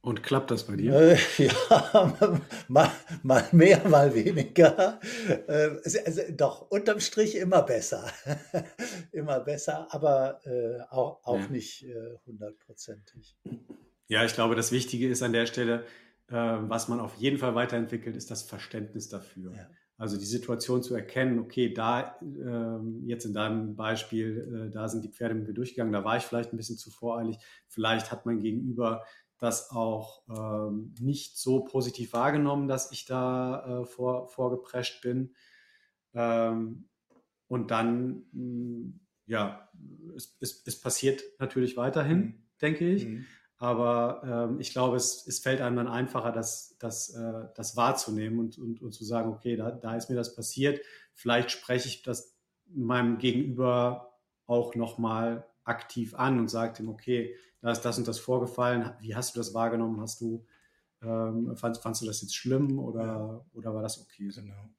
Und 0.05 0.22
klappt 0.22 0.51
das 0.51 0.65
bei 0.65 0.75
dir? 0.75 0.93
Äh, 0.93 1.17
ja, 1.38 2.41
mal, 2.67 2.91
mal, 3.24 3.48
mehr, 3.53 3.88
mal 3.88 4.13
weniger. 4.13 5.00
Äh, 5.48 5.69
also, 5.86 6.22
doch, 6.31 6.69
unterm 6.69 7.00
Strich 7.00 7.38
immer 7.38 7.62
besser. 7.62 8.12
immer 9.13 9.39
besser, 9.39 9.88
aber 9.91 10.41
äh, 10.43 10.81
auch, 10.89 11.22
auch 11.24 11.39
ja. 11.39 11.48
nicht 11.48 11.83
äh, 11.83 12.17
hundertprozentig. 12.25 13.38
ja, 14.10 14.25
ich 14.25 14.33
glaube, 14.33 14.55
das 14.55 14.74
Wichtige 14.74 15.07
ist 15.07 15.24
an 15.24 15.31
der 15.31 15.45
Stelle, 15.45 15.86
äh, 16.27 16.36
was 16.36 16.89
man 16.89 17.00
auf 17.00 17.15
jeden 17.15 17.38
Fall 17.38 17.55
weiterentwickelt, 17.55 18.17
ist 18.17 18.29
das 18.29 18.43
Verständnis 18.43 19.07
dafür. 19.07 19.53
Ja. 19.55 19.69
Also 19.95 20.17
die 20.17 20.25
Situation 20.25 20.83
zu 20.83 20.95
erkennen, 20.95 21.39
okay, 21.39 21.74
da 21.74 22.19
ähm, 22.22 23.03
jetzt 23.05 23.24
in 23.25 23.33
deinem 23.33 23.77
Beispiel, 23.77 24.67
äh, 24.67 24.69
da 24.69 24.89
sind 24.89 25.05
die 25.05 25.12
Pferde 25.12 25.36
mit 25.36 25.48
mir 25.48 25.53
durchgegangen, 25.53 25.93
da 25.93 26.03
war 26.03 26.17
ich 26.17 26.24
vielleicht 26.24 26.51
ein 26.51 26.57
bisschen 26.57 26.77
zu 26.77 26.91
voreilig. 26.91 27.38
Vielleicht 27.67 28.12
hat 28.12 28.25
mein 28.25 28.39
Gegenüber 28.39 29.05
das 29.43 29.71
auch 29.71 30.23
ähm, 30.29 30.93
nicht 31.00 31.38
so 31.38 31.65
positiv 31.65 32.13
wahrgenommen, 32.13 32.67
dass 32.67 32.91
ich 32.91 33.05
da 33.05 33.81
äh, 33.81 33.85
vor, 33.85 34.29
vorgeprescht 34.29 35.01
bin. 35.01 35.35
Ähm, 36.13 36.88
und 37.47 37.69
dann, 37.69 38.25
mh, 38.31 38.33
hm, 38.33 39.00
ja, 39.25 39.69
es, 40.15 40.38
es, 40.39 40.63
es, 40.65 40.79
passiert 40.79 41.21
natürlich 41.39 41.77
weiterhin, 41.77 42.17
mhm. 42.17 42.43
denke 42.62 42.89
ich. 42.89 43.05
Mhm. 43.05 43.25
Aber 43.57 44.50
ähm, 44.50 44.59
ich 44.59 44.71
glaube, 44.71 44.95
es, 44.97 45.27
es 45.27 45.39
fällt 45.39 45.62
einem 45.62 45.75
dann 45.75 45.88
einfacher, 45.88 46.31
das, 46.31 46.77
das, 46.79 47.09
äh, 47.09 47.47
das 47.55 47.75
wahrzunehmen 47.75 48.39
und, 48.39 48.57
und, 48.57 48.81
und 48.81 48.91
zu 48.93 49.03
sagen, 49.03 49.29
okay, 49.31 49.55
da, 49.55 49.71
da 49.71 49.95
ist 49.95 50.09
mir 50.09 50.15
das 50.15 50.35
passiert. 50.35 50.81
Vielleicht 51.13 51.51
spreche 51.51 51.88
ich 51.88 52.01
das 52.01 52.38
meinem 52.65 53.17
Gegenüber 53.17 54.19
auch 54.45 54.75
nochmal 54.75 55.45
aktiv 55.63 56.15
an 56.15 56.39
und 56.39 56.50
sage 56.50 56.81
ihm, 56.81 56.89
okay, 56.89 57.35
da 57.63 57.72
ist 57.72 57.82
das 57.82 57.98
und 57.98 58.08
das 58.08 58.20
vorgefallen. 58.20 58.91
Wie 59.00 59.15
hast 59.15 59.34
du 59.34 59.39
das 59.39 59.53
wahrgenommen? 59.53 60.01
Hast 60.01 60.20
du, 60.20 60.46
ähm, 61.01 61.55
fand, 61.55 61.77
fandst 61.77 62.01
du 62.01 62.05
das 62.05 62.22
jetzt 62.22 62.36
schlimm 62.36 62.77
oder, 62.77 63.46
oder 63.53 63.74
war 63.74 63.82
das 63.82 64.01
okay? 64.01 64.29
Genau. 64.36 64.70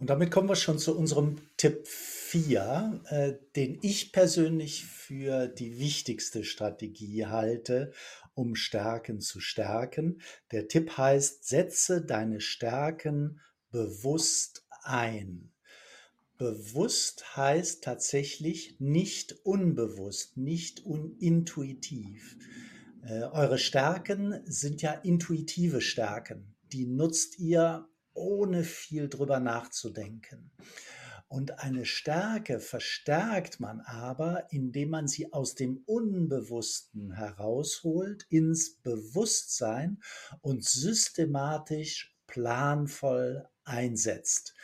Und 0.00 0.10
damit 0.10 0.32
kommen 0.32 0.48
wir 0.48 0.56
schon 0.56 0.80
zu 0.80 0.98
unserem 0.98 1.38
Tipp 1.56 1.86
4, 1.86 3.00
äh, 3.10 3.32
den 3.54 3.78
ich 3.80 4.12
persönlich 4.12 4.84
für 4.84 5.46
die 5.46 5.78
wichtigste 5.78 6.42
Strategie 6.42 7.26
halte, 7.26 7.92
um 8.34 8.56
Stärken 8.56 9.20
zu 9.20 9.38
stärken. 9.38 10.20
Der 10.50 10.66
Tipp 10.66 10.96
heißt, 10.96 11.46
setze 11.46 12.04
deine 12.04 12.40
Stärken 12.40 13.40
bewusst 13.70 14.66
ein. 14.82 15.52
Bewusst 16.38 17.36
heißt 17.36 17.82
tatsächlich 17.82 18.76
nicht 18.78 19.44
unbewusst, 19.44 20.36
nicht 20.36 20.84
unintuitiv. 20.84 22.36
Äh, 23.02 23.22
eure 23.22 23.58
Stärken 23.58 24.42
sind 24.44 24.82
ja 24.82 24.92
intuitive 24.92 25.80
Stärken. 25.80 26.54
Die 26.72 26.86
nutzt 26.86 27.38
ihr 27.38 27.88
ohne 28.12 28.64
viel 28.64 29.08
drüber 29.08 29.40
nachzudenken. 29.40 30.50
Und 31.28 31.58
eine 31.60 31.84
Stärke 31.84 32.60
verstärkt 32.60 33.58
man 33.58 33.80
aber, 33.80 34.46
indem 34.52 34.90
man 34.90 35.08
sie 35.08 35.32
aus 35.32 35.54
dem 35.54 35.82
Unbewussten 35.86 37.12
herausholt, 37.12 38.26
ins 38.28 38.76
Bewusstsein 38.76 40.02
und 40.40 40.64
systematisch 40.64 42.14
planvoll 42.26 43.48
einsetzt. 43.64 44.54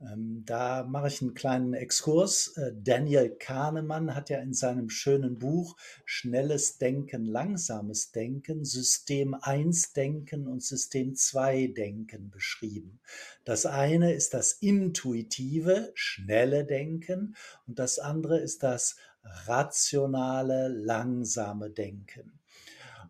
Ähm, 0.00 0.44
da 0.46 0.84
mache 0.84 1.08
ich 1.08 1.20
einen 1.20 1.34
kleinen 1.34 1.74
Exkurs. 1.74 2.56
Äh, 2.56 2.72
Daniel 2.74 3.30
Kahnemann 3.30 4.14
hat 4.14 4.30
ja 4.30 4.38
in 4.38 4.54
seinem 4.54 4.88
schönen 4.88 5.38
Buch 5.38 5.76
Schnelles 6.04 6.78
Denken, 6.78 7.26
langsames 7.26 8.10
Denken, 8.10 8.64
System 8.64 9.34
1 9.34 9.92
Denken 9.92 10.46
und 10.46 10.62
System 10.62 11.14
2 11.14 11.68
Denken 11.68 12.30
beschrieben. 12.30 13.00
Das 13.44 13.66
eine 13.66 14.14
ist 14.14 14.32
das 14.32 14.52
intuitive, 14.52 15.92
schnelle 15.94 16.64
Denken 16.64 17.36
und 17.66 17.78
das 17.78 17.98
andere 17.98 18.38
ist 18.38 18.62
das 18.62 18.96
rationale, 19.22 20.68
langsame 20.68 21.68
Denken. 21.68 22.32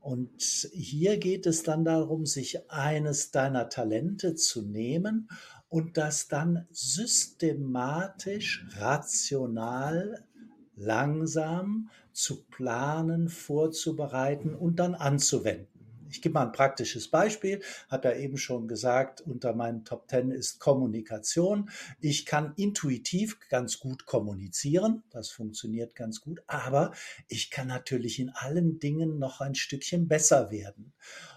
Und 0.00 0.68
hier 0.72 1.18
geht 1.18 1.46
es 1.46 1.62
dann 1.62 1.84
darum, 1.84 2.24
sich 2.24 2.70
eines 2.70 3.32
deiner 3.32 3.68
Talente 3.68 4.34
zu 4.34 4.62
nehmen 4.62 5.28
und 5.70 5.96
das 5.96 6.28
dann 6.28 6.66
systematisch, 6.70 8.66
rational, 8.76 10.24
langsam 10.76 11.88
zu 12.12 12.44
planen, 12.44 13.28
vorzubereiten 13.28 14.54
und 14.54 14.76
dann 14.80 14.94
anzuwenden. 14.94 15.69
Ich 16.10 16.22
gebe 16.22 16.34
mal 16.34 16.46
ein 16.46 16.52
praktisches 16.52 17.08
Beispiel, 17.08 17.62
hat 17.88 18.04
er 18.04 18.16
eben 18.16 18.36
schon 18.36 18.66
gesagt, 18.66 19.20
unter 19.20 19.54
meinen 19.54 19.84
Top 19.84 20.08
Ten 20.08 20.32
ist 20.32 20.58
Kommunikation. 20.58 21.70
Ich 22.00 22.26
kann 22.26 22.52
intuitiv 22.56 23.38
ganz 23.48 23.78
gut 23.78 24.06
kommunizieren, 24.06 25.04
das 25.10 25.30
funktioniert 25.30 25.94
ganz 25.94 26.20
gut, 26.20 26.42
aber 26.48 26.92
ich 27.28 27.50
kann 27.50 27.68
natürlich 27.68 28.18
in 28.18 28.30
allen 28.30 28.80
Dingen 28.80 29.18
noch 29.18 29.40
ein 29.40 29.54
Stückchen 29.54 30.08
besser 30.08 30.50
werden. 30.50 30.92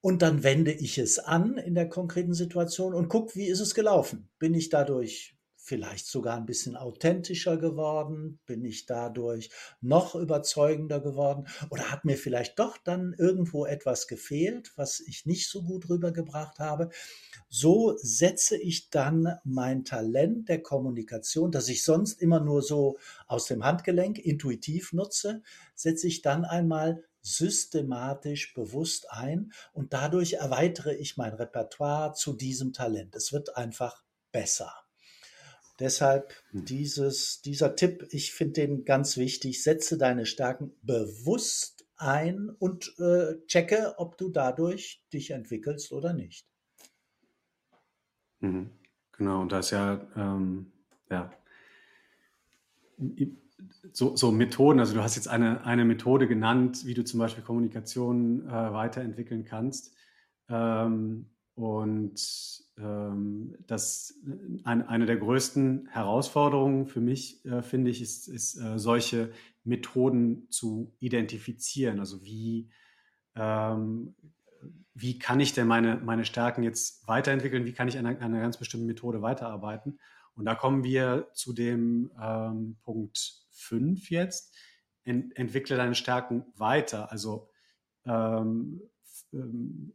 Und 0.00 0.22
dann 0.22 0.42
wende 0.42 0.72
ich 0.72 0.96
es 0.96 1.18
an 1.18 1.58
in 1.58 1.74
der 1.74 1.88
konkreten 1.90 2.32
Situation 2.32 2.94
und 2.94 3.08
gucke, 3.08 3.34
wie 3.34 3.46
ist 3.46 3.60
es 3.60 3.74
gelaufen? 3.74 4.30
Bin 4.38 4.54
ich 4.54 4.70
dadurch 4.70 5.36
vielleicht 5.70 6.08
sogar 6.08 6.36
ein 6.36 6.46
bisschen 6.46 6.76
authentischer 6.76 7.56
geworden? 7.56 8.40
Bin 8.44 8.64
ich 8.64 8.86
dadurch 8.86 9.50
noch 9.80 10.16
überzeugender 10.16 11.00
geworden? 11.00 11.46
Oder 11.70 11.92
hat 11.92 12.04
mir 12.04 12.16
vielleicht 12.16 12.58
doch 12.58 12.76
dann 12.76 13.14
irgendwo 13.16 13.66
etwas 13.66 14.08
gefehlt, 14.08 14.72
was 14.74 14.98
ich 14.98 15.26
nicht 15.26 15.48
so 15.48 15.62
gut 15.62 15.88
rübergebracht 15.88 16.58
habe? 16.58 16.90
So 17.48 17.96
setze 17.98 18.56
ich 18.56 18.90
dann 18.90 19.38
mein 19.44 19.84
Talent 19.84 20.48
der 20.48 20.60
Kommunikation, 20.60 21.52
das 21.52 21.68
ich 21.68 21.84
sonst 21.84 22.20
immer 22.20 22.40
nur 22.40 22.62
so 22.62 22.98
aus 23.28 23.46
dem 23.46 23.64
Handgelenk 23.64 24.18
intuitiv 24.18 24.92
nutze, 24.92 25.40
setze 25.76 26.08
ich 26.08 26.20
dann 26.20 26.44
einmal 26.44 27.04
systematisch 27.22 28.54
bewusst 28.54 29.08
ein 29.12 29.52
und 29.72 29.92
dadurch 29.92 30.32
erweitere 30.32 30.94
ich 30.94 31.16
mein 31.16 31.34
Repertoire 31.34 32.14
zu 32.14 32.32
diesem 32.32 32.72
Talent. 32.72 33.14
Es 33.14 33.32
wird 33.32 33.56
einfach 33.56 34.02
besser. 34.32 34.79
Deshalb 35.80 36.34
hm. 36.50 36.64
dieses, 36.66 37.42
dieser 37.42 37.74
Tipp, 37.74 38.06
ich 38.10 38.32
finde 38.32 38.52
den 38.52 38.84
ganz 38.84 39.16
wichtig. 39.16 39.62
Setze 39.62 39.98
deine 39.98 40.26
Stärken 40.26 40.72
bewusst 40.82 41.86
ein 41.96 42.50
und 42.50 42.94
äh, 42.98 43.44
checke, 43.46 43.94
ob 43.98 44.16
du 44.16 44.28
dadurch 44.28 45.02
dich 45.12 45.30
entwickelst 45.30 45.92
oder 45.92 46.12
nicht. 46.12 46.46
Mhm. 48.40 48.70
Genau, 49.12 49.42
und 49.42 49.52
da 49.52 49.58
ist 49.58 49.70
ja, 49.70 50.00
ähm, 50.16 50.72
ja, 51.10 51.30
so, 53.92 54.16
so, 54.16 54.32
Methoden, 54.32 54.80
also 54.80 54.94
du 54.94 55.02
hast 55.02 55.16
jetzt 55.16 55.28
eine, 55.28 55.64
eine 55.64 55.84
Methode 55.84 56.26
genannt, 56.26 56.86
wie 56.86 56.94
du 56.94 57.04
zum 57.04 57.20
Beispiel 57.20 57.44
Kommunikation 57.44 58.46
äh, 58.48 58.50
weiterentwickeln 58.50 59.44
kannst. 59.44 59.94
Ähm, 60.48 61.26
und 61.60 62.14
ähm, 62.78 63.54
das 63.66 64.14
ein, 64.64 64.88
eine 64.88 65.04
der 65.04 65.18
größten 65.18 65.88
Herausforderungen 65.88 66.86
für 66.86 67.02
mich, 67.02 67.44
äh, 67.44 67.60
finde 67.60 67.90
ich, 67.90 68.00
ist, 68.00 68.28
ist 68.28 68.56
äh, 68.56 68.78
solche 68.78 69.30
Methoden 69.62 70.50
zu 70.50 70.94
identifizieren. 71.00 72.00
Also 72.00 72.24
wie, 72.24 72.70
ähm, 73.36 74.14
wie 74.94 75.18
kann 75.18 75.38
ich 75.38 75.52
denn 75.52 75.66
meine, 75.66 75.96
meine 75.96 76.24
Stärken 76.24 76.62
jetzt 76.62 77.06
weiterentwickeln? 77.06 77.66
Wie 77.66 77.74
kann 77.74 77.88
ich 77.88 77.98
an 77.98 78.06
einer, 78.06 78.22
einer 78.22 78.40
ganz 78.40 78.56
bestimmten 78.56 78.86
Methode 78.86 79.20
weiterarbeiten? 79.20 80.00
Und 80.34 80.46
da 80.46 80.54
kommen 80.54 80.82
wir 80.82 81.28
zu 81.34 81.52
dem 81.52 82.10
ähm, 82.18 82.78
Punkt 82.80 83.44
5 83.50 84.08
jetzt. 84.08 84.56
Ent, 85.04 85.36
entwickle 85.36 85.76
deine 85.76 85.94
Stärken 85.94 86.46
weiter. 86.56 87.12
Also 87.12 87.50
ähm, 88.06 88.80
ähm 89.34 89.92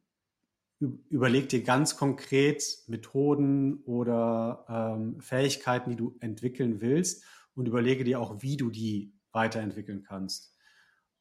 überleg 0.80 1.50
dir 1.50 1.64
ganz 1.64 1.98
konkret 1.98 2.64
Methoden 2.88 3.82
oder 3.86 4.66
ähm, 4.70 5.22
Fähigkeiten, 5.22 5.92
die 5.92 5.96
du 5.96 6.16
entwickeln 6.20 6.82
willst 6.82 7.24
und 7.56 7.68
überlege 7.68 8.04
dir 8.04 8.20
auch, 8.20 8.42
wie 8.42 8.58
du 8.58 8.70
die 8.70 9.14
weiterentwickeln 9.32 10.04
kannst. 10.04 10.54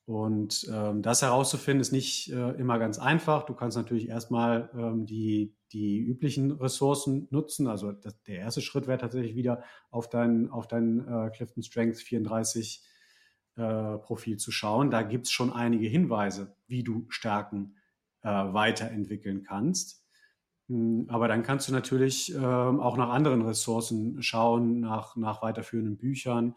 Und 0.07 0.69
ähm, 0.71 1.01
das 1.01 1.23
herauszufinden 1.23 1.81
ist 1.81 1.93
nicht 1.93 2.31
äh, 2.31 2.51
immer 2.53 2.79
ganz 2.79 2.99
einfach. 2.99 3.47
Du 3.47 3.55
kannst 3.55 3.77
natürlich 3.77 4.09
erstmal 4.09 4.69
ähm, 4.75 5.07
die, 5.07 5.57
die 5.73 5.99
üblichen 5.99 6.51
Ressourcen 6.51 7.27
nutzen. 7.31 7.69
Also 7.69 7.93
das, 7.93 8.21
der 8.25 8.41
erste 8.41 8.61
Schritt 8.61 8.87
wäre 8.87 8.99
tatsächlich 8.99 9.35
wieder 9.35 9.65
auf 9.91 10.11
dein, 10.11 10.51
auf 10.51 10.69
dein 10.69 11.09
äh, 11.09 11.31
Clifton 11.31 11.63
Strength 11.63 11.99
34 11.99 12.83
äh, 13.57 13.97
Profil 13.99 14.37
zu 14.37 14.51
schauen. 14.51 14.91
Da 14.91 15.03
gibt 15.03 15.27
es 15.27 15.33
schon 15.33 15.51
einige 15.51 15.87
Hinweise, 15.87 16.55
wie 16.67 16.83
du 16.83 17.07
Stärken 17.09 17.77
äh, 18.25 18.29
weiterentwickeln 18.29 19.45
kannst. 19.45 20.05
Hm, 20.69 21.07
aber 21.09 21.29
dann 21.29 21.43
kannst 21.43 21.69
du 21.69 21.73
natürlich 21.73 22.35
ähm, 22.35 22.81
auch 22.81 22.97
nach 22.97 23.11
anderen 23.11 23.43
Ressourcen 23.43 24.23
schauen, 24.23 24.81
nach, 24.81 25.15
nach 25.17 25.43
weiterführenden 25.43 25.97
Büchern. 25.97 26.55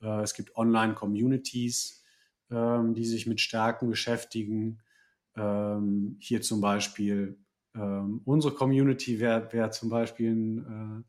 Äh, 0.00 0.22
es 0.22 0.34
gibt 0.34 0.56
Online-Communities, 0.56 2.04
ähm, 2.50 2.94
die 2.94 3.04
sich 3.04 3.26
mit 3.26 3.40
Stärken 3.40 3.90
beschäftigen. 3.90 4.80
Ähm, 5.36 6.16
hier 6.20 6.40
zum 6.40 6.60
Beispiel 6.60 7.38
ähm, 7.74 8.22
unsere 8.24 8.54
Community 8.54 9.20
wäre 9.20 9.52
wär 9.52 9.70
zum 9.70 9.90
Beispiel 9.90 10.32
ein, 10.32 11.04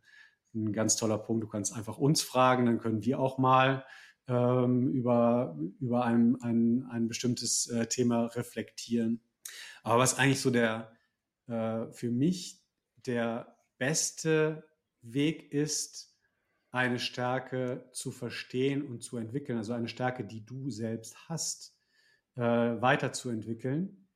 äh, 0.54 0.58
ein 0.58 0.74
ganz 0.74 0.96
toller 0.96 1.18
Punkt. 1.18 1.44
Du 1.44 1.48
kannst 1.48 1.76
einfach 1.76 1.98
uns 1.98 2.22
fragen, 2.22 2.66
dann 2.66 2.80
können 2.80 3.04
wir 3.04 3.20
auch 3.20 3.38
mal 3.38 3.86
ähm, 4.28 4.92
über, 4.92 5.58
über 5.80 6.06
ein, 6.06 6.36
ein, 6.42 6.88
ein 6.92 7.08
bestimmtes 7.08 7.68
äh, 7.68 7.88
Thema 7.88 8.26
reflektieren. 8.28 9.22
Aber 9.90 10.00
was 10.00 10.20
eigentlich 10.20 10.40
so 10.40 10.52
der, 10.52 10.92
äh, 11.48 11.92
für 11.92 12.12
mich 12.12 12.62
der 13.08 13.58
beste 13.80 14.64
Weg 15.02 15.52
ist, 15.52 16.16
eine 16.72 17.00
Stärke 17.00 17.90
zu 17.92 18.12
verstehen 18.12 18.84
und 18.84 19.02
zu 19.02 19.18
entwickeln, 19.18 19.58
also 19.58 19.74
eine 19.74 19.88
Stärke, 19.88 20.24
die 20.24 20.46
du 20.46 20.70
selbst 20.70 21.28
hast, 21.28 21.76
äh, 22.36 22.42
weiterzuentwickeln, 22.42 24.08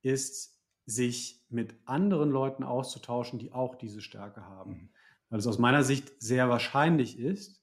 ist, 0.00 0.56
sich 0.86 1.44
mit 1.50 1.74
anderen 1.84 2.30
Leuten 2.30 2.62
auszutauschen, 2.62 3.38
die 3.38 3.52
auch 3.52 3.74
diese 3.74 4.00
Stärke 4.00 4.46
haben. 4.46 4.70
Mhm. 4.70 4.88
Weil 5.28 5.38
es 5.40 5.46
aus 5.46 5.58
meiner 5.58 5.82
Sicht 5.82 6.10
sehr 6.18 6.48
wahrscheinlich 6.48 7.18
ist, 7.18 7.62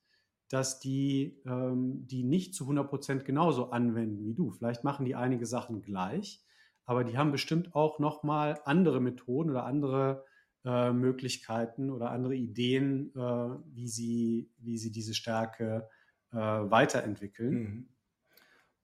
dass 0.49 0.79
die 0.79 1.41
ähm, 1.47 2.05
die 2.05 2.23
nicht 2.23 2.53
zu 2.53 2.65
100 2.65 2.87
Prozent 2.87 3.25
genauso 3.25 3.71
anwenden 3.71 4.23
wie 4.23 4.35
du. 4.35 4.51
Vielleicht 4.51 4.83
machen 4.83 5.05
die 5.05 5.15
einige 5.15 5.47
Sachen 5.47 5.81
gleich, 5.81 6.44
aber 6.85 7.03
die 7.03 7.17
haben 7.17 7.31
bestimmt 7.31 7.75
auch 7.75 7.99
nochmal 7.99 8.59
andere 8.65 9.01
Methoden 9.01 9.49
oder 9.49 9.65
andere 9.65 10.25
äh, 10.63 10.91
Möglichkeiten 10.91 11.89
oder 11.89 12.11
andere 12.11 12.35
Ideen, 12.35 13.11
äh, 13.15 13.19
wie, 13.19 13.87
sie, 13.87 14.51
wie 14.57 14.77
sie 14.77 14.91
diese 14.91 15.13
Stärke 15.13 15.89
äh, 16.31 16.37
weiterentwickeln. 16.37 17.53
Mhm. 17.53 17.89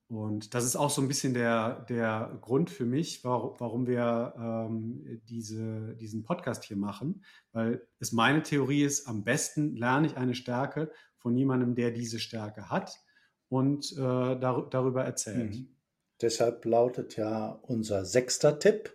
Und 0.08 0.52
das 0.52 0.64
ist 0.64 0.76
auch 0.76 0.90
so 0.90 1.00
ein 1.00 1.08
bisschen 1.08 1.32
der, 1.32 1.86
der 1.88 2.38
Grund 2.42 2.68
für 2.68 2.84
mich, 2.84 3.24
warum, 3.24 3.54
warum 3.58 3.86
wir 3.86 4.34
ähm, 4.36 5.22
diese, 5.26 5.96
diesen 5.96 6.22
Podcast 6.22 6.64
hier 6.64 6.76
machen, 6.76 7.24
weil 7.52 7.86
es 7.98 8.12
meine 8.12 8.42
Theorie 8.42 8.82
ist, 8.82 9.08
am 9.08 9.24
besten 9.24 9.74
lerne 9.74 10.08
ich 10.08 10.16
eine 10.18 10.34
Stärke 10.34 10.92
von 11.16 11.34
jemandem, 11.34 11.74
der 11.74 11.92
diese 11.92 12.18
Stärke 12.18 12.68
hat 12.68 13.00
und 13.48 13.90
äh, 13.92 13.96
dar 13.96 14.68
darüber 14.68 15.02
erzählt. 15.02 15.54
Mhm. 15.54 15.76
Deshalb 16.22 16.64
lautet 16.64 17.16
ja 17.16 17.58
unser 17.62 18.04
sechster 18.04 18.60
Tipp, 18.60 18.94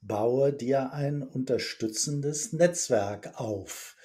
baue 0.00 0.52
dir 0.52 0.92
ein 0.92 1.24
unterstützendes 1.24 2.52
Netzwerk 2.52 3.38
auf. 3.40 3.96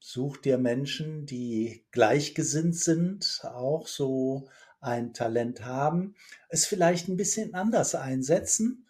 Such 0.00 0.38
dir 0.38 0.56
Menschen, 0.56 1.26
die 1.26 1.84
gleichgesinnt 1.90 2.74
sind, 2.74 3.42
auch 3.44 3.86
so 3.86 4.48
ein 4.80 5.12
Talent 5.12 5.64
haben, 5.64 6.16
es 6.48 6.64
vielleicht 6.64 7.08
ein 7.08 7.18
bisschen 7.18 7.54
anders 7.54 7.94
einsetzen, 7.94 8.86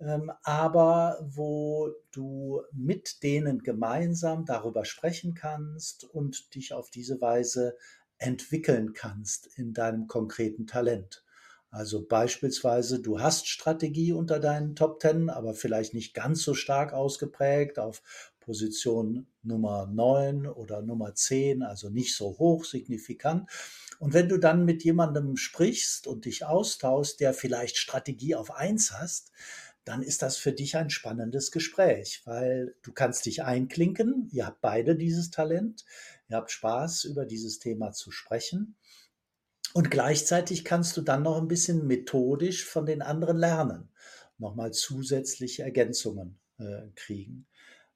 ähm, 0.00 0.32
aber 0.42 1.18
wo 1.22 1.92
du 2.10 2.62
mit 2.72 3.22
denen 3.22 3.60
gemeinsam 3.60 4.44
darüber 4.44 4.84
sprechen 4.84 5.34
kannst 5.34 6.04
und 6.04 6.54
dich 6.54 6.74
auf 6.74 6.90
diese 6.90 7.20
Weise 7.20 7.76
entwickeln 8.18 8.92
kannst 8.92 9.46
in 9.56 9.72
deinem 9.72 10.08
konkreten 10.08 10.66
Talent. 10.66 11.24
Also 11.70 12.04
beispielsweise, 12.04 13.00
du 13.00 13.20
hast 13.20 13.48
Strategie 13.48 14.12
unter 14.12 14.40
deinen 14.40 14.74
Top 14.74 14.98
Ten, 14.98 15.30
aber 15.30 15.54
vielleicht 15.54 15.94
nicht 15.94 16.14
ganz 16.14 16.42
so 16.42 16.54
stark 16.54 16.92
ausgeprägt 16.92 17.78
auf 17.78 18.02
Position 18.40 19.28
Nummer 19.42 19.86
9 19.86 20.46
oder 20.46 20.82
Nummer 20.82 21.14
10, 21.14 21.62
also 21.62 21.88
nicht 21.88 22.16
so 22.16 22.38
hoch 22.38 22.64
signifikant. 22.64 23.48
Und 24.00 24.14
wenn 24.14 24.28
du 24.28 24.38
dann 24.38 24.64
mit 24.64 24.82
jemandem 24.82 25.36
sprichst 25.36 26.06
und 26.06 26.24
dich 26.24 26.44
austauschst, 26.44 27.20
der 27.20 27.34
vielleicht 27.34 27.76
Strategie 27.76 28.34
auf 28.34 28.50
1 28.50 28.92
hast, 28.92 29.30
dann 29.84 30.02
ist 30.02 30.22
das 30.22 30.36
für 30.36 30.52
dich 30.52 30.76
ein 30.76 30.90
spannendes 30.90 31.52
Gespräch, 31.52 32.22
weil 32.24 32.74
du 32.82 32.92
kannst 32.92 33.26
dich 33.26 33.44
einklinken, 33.44 34.28
ihr 34.32 34.46
habt 34.46 34.60
beide 34.60 34.96
dieses 34.96 35.30
Talent, 35.30 35.84
ihr 36.28 36.36
habt 36.36 36.50
Spaß, 36.50 37.04
über 37.04 37.24
dieses 37.24 37.58
Thema 37.60 37.92
zu 37.92 38.10
sprechen. 38.10 38.76
Und 39.72 39.90
gleichzeitig 39.90 40.64
kannst 40.64 40.96
du 40.96 41.02
dann 41.02 41.22
noch 41.22 41.40
ein 41.40 41.48
bisschen 41.48 41.86
methodisch 41.86 42.64
von 42.64 42.86
den 42.86 43.02
anderen 43.02 43.36
lernen, 43.36 43.88
nochmal 44.38 44.72
zusätzliche 44.72 45.62
Ergänzungen 45.62 46.38
äh, 46.58 46.88
kriegen. 46.96 47.46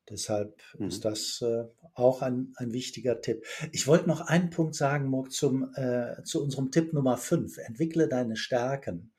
Deshalb 0.08 0.60
mhm. 0.78 0.88
ist 0.88 1.04
das 1.04 1.40
äh, 1.42 1.64
auch 1.94 2.22
ein, 2.22 2.52
ein 2.56 2.72
wichtiger 2.72 3.20
Tipp. 3.20 3.44
Ich 3.72 3.86
wollte 3.86 4.08
noch 4.08 4.20
einen 4.20 4.50
Punkt 4.50 4.74
sagen, 4.74 5.06
Murk, 5.06 5.32
zum, 5.32 5.72
äh, 5.74 6.22
zu 6.24 6.42
unserem 6.42 6.70
Tipp 6.70 6.92
Nummer 6.92 7.16
5. 7.16 7.58
Entwickle 7.58 8.08
deine 8.08 8.36
Stärken 8.36 9.13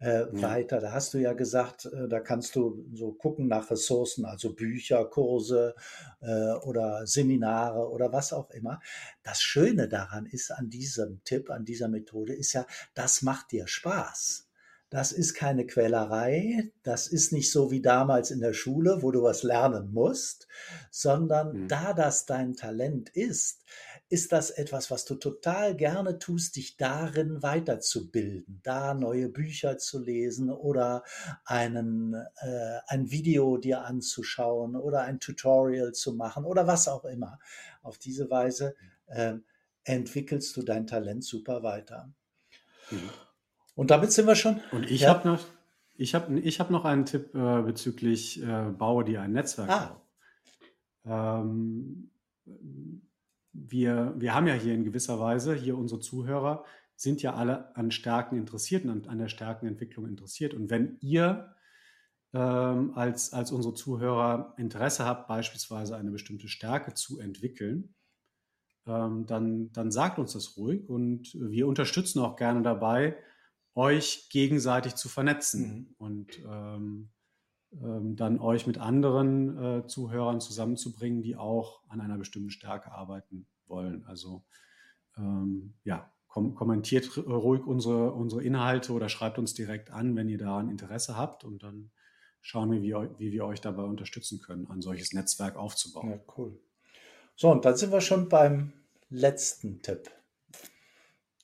äh, 0.00 0.20
ja. 0.20 0.42
weiter. 0.42 0.80
Da 0.80 0.92
hast 0.92 1.14
du 1.14 1.18
ja 1.18 1.32
gesagt, 1.32 1.86
äh, 1.86 2.08
da 2.08 2.20
kannst 2.20 2.54
du 2.56 2.86
so 2.94 3.12
gucken 3.12 3.48
nach 3.48 3.70
Ressourcen, 3.70 4.24
also 4.24 4.54
Bücher, 4.54 5.04
Kurse 5.06 5.74
äh, 6.20 6.52
oder 6.62 7.06
Seminare 7.06 7.90
oder 7.90 8.12
was 8.12 8.32
auch 8.32 8.50
immer. 8.50 8.80
Das 9.22 9.40
Schöne 9.40 9.88
daran 9.88 10.26
ist 10.26 10.50
an 10.50 10.70
diesem 10.70 11.22
Tipp, 11.24 11.50
an 11.50 11.64
dieser 11.64 11.88
Methode, 11.88 12.34
ist 12.34 12.52
ja, 12.52 12.66
das 12.94 13.22
macht 13.22 13.52
dir 13.52 13.66
Spaß. 13.66 14.48
Das 14.90 15.12
ist 15.12 15.34
keine 15.34 15.66
Quälerei, 15.66 16.72
das 16.82 17.08
ist 17.08 17.30
nicht 17.30 17.52
so 17.52 17.70
wie 17.70 17.82
damals 17.82 18.30
in 18.30 18.40
der 18.40 18.54
Schule, 18.54 19.02
wo 19.02 19.10
du 19.10 19.22
was 19.22 19.42
lernen 19.42 19.92
musst, 19.92 20.48
sondern 20.90 21.64
mhm. 21.64 21.68
da 21.68 21.92
das 21.92 22.24
dein 22.24 22.54
Talent 22.54 23.10
ist, 23.10 23.64
ist 24.10 24.32
das 24.32 24.50
etwas, 24.50 24.90
was 24.90 25.04
du 25.04 25.16
total 25.16 25.76
gerne 25.76 26.18
tust, 26.18 26.56
dich 26.56 26.76
darin 26.76 27.42
weiterzubilden, 27.42 28.60
da 28.62 28.94
neue 28.94 29.28
Bücher 29.28 29.76
zu 29.76 29.98
lesen 29.98 30.50
oder 30.50 31.04
einen, 31.44 32.14
äh, 32.14 32.78
ein 32.86 33.10
Video 33.10 33.58
dir 33.58 33.84
anzuschauen 33.84 34.76
oder 34.76 35.02
ein 35.02 35.20
Tutorial 35.20 35.92
zu 35.92 36.14
machen 36.14 36.44
oder 36.44 36.66
was 36.66 36.88
auch 36.88 37.04
immer. 37.04 37.38
Auf 37.82 37.98
diese 37.98 38.30
Weise 38.30 38.74
äh, 39.06 39.34
entwickelst 39.84 40.56
du 40.56 40.62
dein 40.62 40.86
Talent 40.86 41.24
super 41.24 41.62
weiter. 41.62 42.10
Mhm. 42.90 43.10
Und 43.74 43.90
damit 43.90 44.12
sind 44.12 44.26
wir 44.26 44.36
schon. 44.36 44.60
Und 44.72 44.90
ich 44.90 45.02
ja? 45.02 45.10
habe 45.10 45.28
noch, 45.28 45.44
ich 45.96 46.14
hab, 46.14 46.30
ich 46.30 46.60
hab 46.60 46.70
noch 46.70 46.84
einen 46.84 47.04
Tipp 47.04 47.34
äh, 47.34 47.62
bezüglich 47.62 48.42
äh, 48.42 48.70
Baue 48.70 49.04
dir 49.04 49.20
ein 49.20 49.32
Netzwerk 49.32 49.70
ah. 49.70 50.02
Ähm, 51.04 52.10
wir, 53.52 54.14
wir 54.16 54.34
haben 54.34 54.46
ja 54.46 54.54
hier 54.54 54.74
in 54.74 54.84
gewisser 54.84 55.18
Weise, 55.20 55.54
hier 55.54 55.76
unsere 55.76 56.00
Zuhörer 56.00 56.64
sind 56.96 57.22
ja 57.22 57.34
alle 57.34 57.74
an 57.76 57.90
Stärken 57.90 58.36
interessiert 58.36 58.84
und 58.84 59.08
an 59.08 59.18
der 59.18 59.28
Stärkenentwicklung 59.28 60.06
interessiert. 60.06 60.52
Und 60.52 60.68
wenn 60.68 60.98
ihr 61.00 61.54
ähm, 62.34 62.92
als, 62.94 63.32
als 63.32 63.52
unsere 63.52 63.74
Zuhörer 63.74 64.54
Interesse 64.58 65.04
habt, 65.04 65.28
beispielsweise 65.28 65.96
eine 65.96 66.10
bestimmte 66.10 66.48
Stärke 66.48 66.94
zu 66.94 67.20
entwickeln, 67.20 67.94
ähm, 68.86 69.26
dann, 69.26 69.72
dann 69.72 69.90
sagt 69.90 70.18
uns 70.18 70.32
das 70.32 70.56
ruhig 70.56 70.88
und 70.88 71.34
wir 71.34 71.68
unterstützen 71.68 72.20
auch 72.20 72.36
gerne 72.36 72.62
dabei, 72.62 73.16
euch 73.74 74.28
gegenseitig 74.30 74.96
zu 74.96 75.08
vernetzen 75.08 75.62
mhm. 75.68 75.94
und 75.98 76.38
ähm, 76.40 77.10
dann 77.70 78.40
euch 78.40 78.66
mit 78.66 78.78
anderen 78.78 79.58
äh, 79.58 79.86
Zuhörern 79.86 80.40
zusammenzubringen, 80.40 81.22
die 81.22 81.36
auch 81.36 81.82
an 81.88 82.00
einer 82.00 82.16
bestimmten 82.16 82.50
Stärke 82.50 82.92
arbeiten 82.92 83.46
wollen. 83.66 84.04
Also 84.06 84.44
ähm, 85.16 85.74
ja, 85.84 86.10
kom 86.28 86.54
kommentiert 86.54 87.16
ruhig 87.18 87.66
unsere, 87.66 88.12
unsere 88.12 88.42
Inhalte 88.42 88.92
oder 88.92 89.08
schreibt 89.08 89.38
uns 89.38 89.54
direkt 89.54 89.90
an, 89.90 90.16
wenn 90.16 90.28
ihr 90.28 90.38
da 90.38 90.58
ein 90.58 90.70
Interesse 90.70 91.16
habt 91.16 91.44
und 91.44 91.62
dann 91.62 91.90
schauen 92.40 92.70
wir, 92.70 92.82
wie, 92.82 92.94
wie 93.18 93.32
wir 93.32 93.44
euch 93.44 93.60
dabei 93.60 93.82
unterstützen 93.82 94.40
können, 94.40 94.66
ein 94.70 94.80
solches 94.80 95.12
Netzwerk 95.12 95.56
aufzubauen. 95.56 96.10
Ja, 96.10 96.20
cool. 96.36 96.58
So, 97.36 97.50
und 97.50 97.64
dann 97.64 97.76
sind 97.76 97.92
wir 97.92 98.00
schon 98.00 98.28
beim 98.28 98.72
letzten 99.10 99.82
Tipp. 99.82 100.10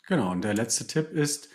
Genau, 0.07 0.33
und 0.33 0.43
der 0.43 0.55
letzte 0.55 0.87
Tipp 0.87 1.11
ist 1.11 1.49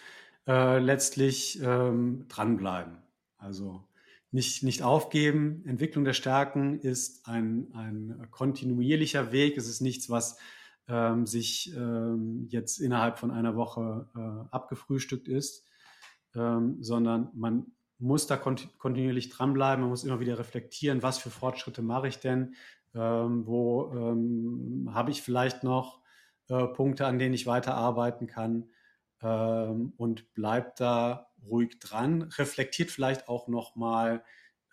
äh, 0.47 0.79
letztlich 0.79 1.62
ähm, 1.62 2.25
dranbleiben. 2.29 2.97
Also 3.38 3.84
nicht, 4.32 4.63
nicht 4.63 4.84
aufgeben. 4.84 5.63
Entwicklung 5.65 6.06
der 6.06 6.13
Stärken 6.13 6.80
ist 6.80 7.28
ein, 7.28 7.68
ein 7.74 8.28
kontinuierlicher 8.32 9.32
Weg. 9.32 9.58
Es 9.58 9.68
ist 9.68 9.82
nichts, 9.82 10.10
was 10.10 10.38
ähm, 10.88 11.26
sich 11.26 11.74
ähm, 11.76 12.48
jetzt 12.50 12.80
innerhalb 12.80 13.20
von 13.20 13.32
einer 13.32 13.56
Woche 13.56 14.08
äh, 14.15 14.56
abgefrühstückt 14.56 15.28
ist, 15.28 15.65
ähm, 16.36 16.78
sondern 16.82 17.30
man 17.34 17.68
muss 17.98 18.28
da 18.28 18.38
kont 18.38 18.70
kontinuierlich 18.78 19.30
dranbleiben. 19.30 19.82
Man 19.82 19.89
muss 19.89 20.04
immer 20.04 20.20
wieder 20.20 20.39
reflektieren, 20.39 21.04
was 21.04 21.18
für 21.18 21.30
Fortschritte 21.30 21.82
mache 21.82 22.08
ich 22.08 22.20
denn? 22.20 22.56
Ähm, 22.96 23.46
wo 23.46 23.92
ähm, 23.94 24.89
habe 24.94 25.12
ich 25.12 25.22
vielleicht 25.22 25.63
noch 25.63 26.02
äh, 26.48 26.65
Punkte, 26.68 27.06
an 27.06 27.20
denen 27.20 27.34
ich 27.34 27.46
weiterarbeiten 27.46 28.26
kann? 28.26 28.70
Ähm, 29.21 29.93
und 29.97 30.34
bleibt 30.34 30.79
da 30.79 31.32
ruhig 31.45 31.79
dran, 31.79 32.23
reflektiert 32.23 32.91
vielleicht 32.91 33.27
auch 33.27 33.47
nochmal, 33.47 34.23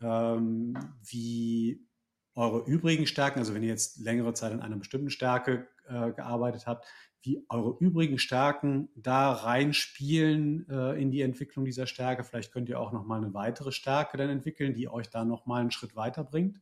ähm, 0.00 0.76
wie 1.02 1.86
eure 2.34 2.64
übrigen 2.66 3.06
Stärken, 3.06 3.38
also 3.38 3.54
wenn 3.54 3.62
ihr 3.62 3.70
jetzt 3.70 3.98
längere 3.98 4.34
Zeit 4.34 4.52
an 4.52 4.60
einer 4.60 4.76
bestimmten 4.76 5.10
Stärke 5.10 5.68
äh, 5.88 6.12
gearbeitet 6.12 6.66
habt, 6.66 6.86
wie 7.22 7.44
eure 7.48 7.76
übrigen 7.80 8.18
Stärken 8.18 8.88
da 8.94 9.32
reinspielen 9.32 10.68
äh, 10.68 11.00
in 11.00 11.10
die 11.10 11.22
Entwicklung 11.22 11.64
dieser 11.64 11.86
Stärke. 11.86 12.22
Vielleicht 12.22 12.52
könnt 12.52 12.68
ihr 12.68 12.78
auch 12.78 12.92
nochmal 12.92 13.18
eine 13.18 13.34
weitere 13.34 13.72
Stärke 13.72 14.16
dann 14.16 14.30
entwickeln, 14.30 14.74
die 14.74 14.88
euch 14.88 15.10
da 15.10 15.24
nochmal 15.24 15.62
einen 15.62 15.72
Schritt 15.72 15.96
weiterbringt. 15.96 16.60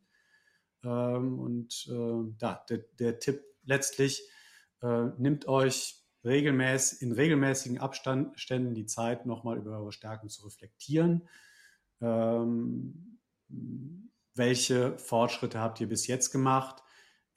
Ähm, 0.83 1.39
und 1.39 1.87
äh, 1.91 2.33
da, 2.39 2.65
der, 2.69 2.79
der 2.99 3.19
Tipp 3.19 3.43
letztlich, 3.65 4.23
äh, 4.81 5.09
nimmt 5.19 5.47
euch 5.49 6.04
regelmäßig, 6.25 7.03
in 7.03 7.13
regelmäßigen 7.13 7.79
Abständen 7.79 8.75
die 8.75 8.87
Zeit, 8.87 9.27
nochmal 9.27 9.59
über 9.59 9.79
eure 9.79 9.93
Stärken 9.93 10.29
zu 10.29 10.45
reflektieren. 10.45 11.29
Ähm, 12.01 13.19
welche 14.35 14.99
Fortschritte 14.99 15.61
habt 15.61 15.81
ihr 15.81 15.89
bis 15.89 16.07
jetzt 16.07 16.31
gemacht? 16.31 16.83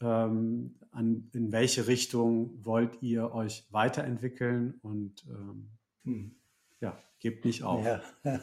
Ähm, 0.01 0.79
an, 0.91 1.29
in 1.33 1.51
welche 1.51 1.87
Richtung 1.87 2.65
wollt 2.65 3.01
ihr 3.01 3.33
euch 3.33 3.67
weiterentwickeln? 3.71 4.79
Und 4.81 5.25
ähm, 5.27 5.69
hm. 6.03 6.35
ja, 6.79 6.97
gebt 7.19 7.45
nicht 7.45 7.63
auf. 7.63 7.85
Ja. 7.85 8.01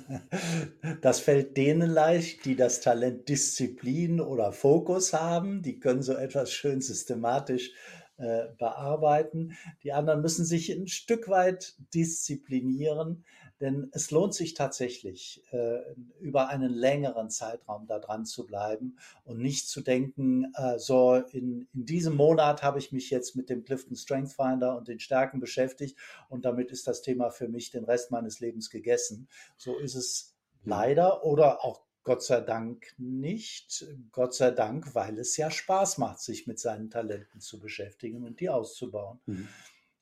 Das 1.00 1.20
fällt 1.20 1.57
denen 1.57 1.90
leicht, 1.90 2.44
die 2.44 2.57
das 2.57 2.80
Talent 2.80 3.28
Disziplin 3.28 4.20
oder 4.20 4.52
Fokus 4.52 5.12
haben. 5.12 5.62
Die 5.62 5.80
können 5.80 6.02
so 6.02 6.14
etwas 6.14 6.52
schön 6.52 6.80
systematisch 6.80 7.72
äh, 8.16 8.46
bearbeiten. 8.59 9.57
Die 9.83 9.92
anderen 9.92 10.20
müssen 10.20 10.44
sich 10.44 10.70
ein 10.70 10.87
Stück 10.87 11.29
weit 11.29 11.74
disziplinieren, 11.92 13.24
denn 13.61 13.88
es 13.92 14.11
lohnt 14.11 14.35
sich 14.35 14.55
tatsächlich, 14.55 15.42
äh, 15.53 15.79
über 16.20 16.48
einen 16.48 16.72
längeren 16.72 17.31
Zeitraum 17.31 17.87
da 17.87 17.98
dran 17.98 18.27
zu 18.27 18.46
bleiben 18.46 18.98
und 19.24 19.38
nicht 19.38 19.68
zu 19.68 19.81
denken, 19.81 20.53
äh, 20.57 20.79
so 20.79 21.14
in, 21.14 21.68
in 21.72 21.87
diesem 21.87 22.16
Monat 22.16 22.62
habe 22.62 22.79
ich 22.79 22.92
mich 22.92 23.11
jetzt 23.11 23.37
mit 23.37 23.48
dem 23.48 23.64
Clifton 23.64 23.96
Strength 23.96 24.33
Finder 24.33 24.77
und 24.77 24.88
den 24.88 24.98
Stärken 24.98 25.40
beschäftigt 25.40 25.96
und 26.29 26.44
damit 26.44 26.70
ist 26.72 26.87
das 26.87 27.03
Thema 27.03 27.31
für 27.31 27.48
mich 27.48 27.70
den 27.70 27.85
Rest 27.85 28.11
meines 28.11 28.40
Lebens 28.40 28.70
gegessen. 28.70 29.29
So 29.57 29.79
ist 29.79 29.94
es 29.94 30.35
leider 30.64 31.24
oder 31.24 31.64
auch 31.64 31.84
Gott 32.04 32.22
sei 32.22 32.40
Dank 32.40 32.94
nicht. 32.98 33.86
Gott 34.12 34.34
sei 34.34 34.50
Dank, 34.50 34.94
weil 34.94 35.18
es 35.18 35.36
ja 35.36 35.50
Spaß 35.50 35.98
macht, 35.98 36.20
sich 36.20 36.46
mit 36.46 36.58
seinen 36.58 36.90
Talenten 36.90 37.40
zu 37.40 37.58
beschäftigen 37.58 38.24
und 38.24 38.40
die 38.40 38.50
auszubauen. 38.50 39.20
Mhm. 39.26 39.48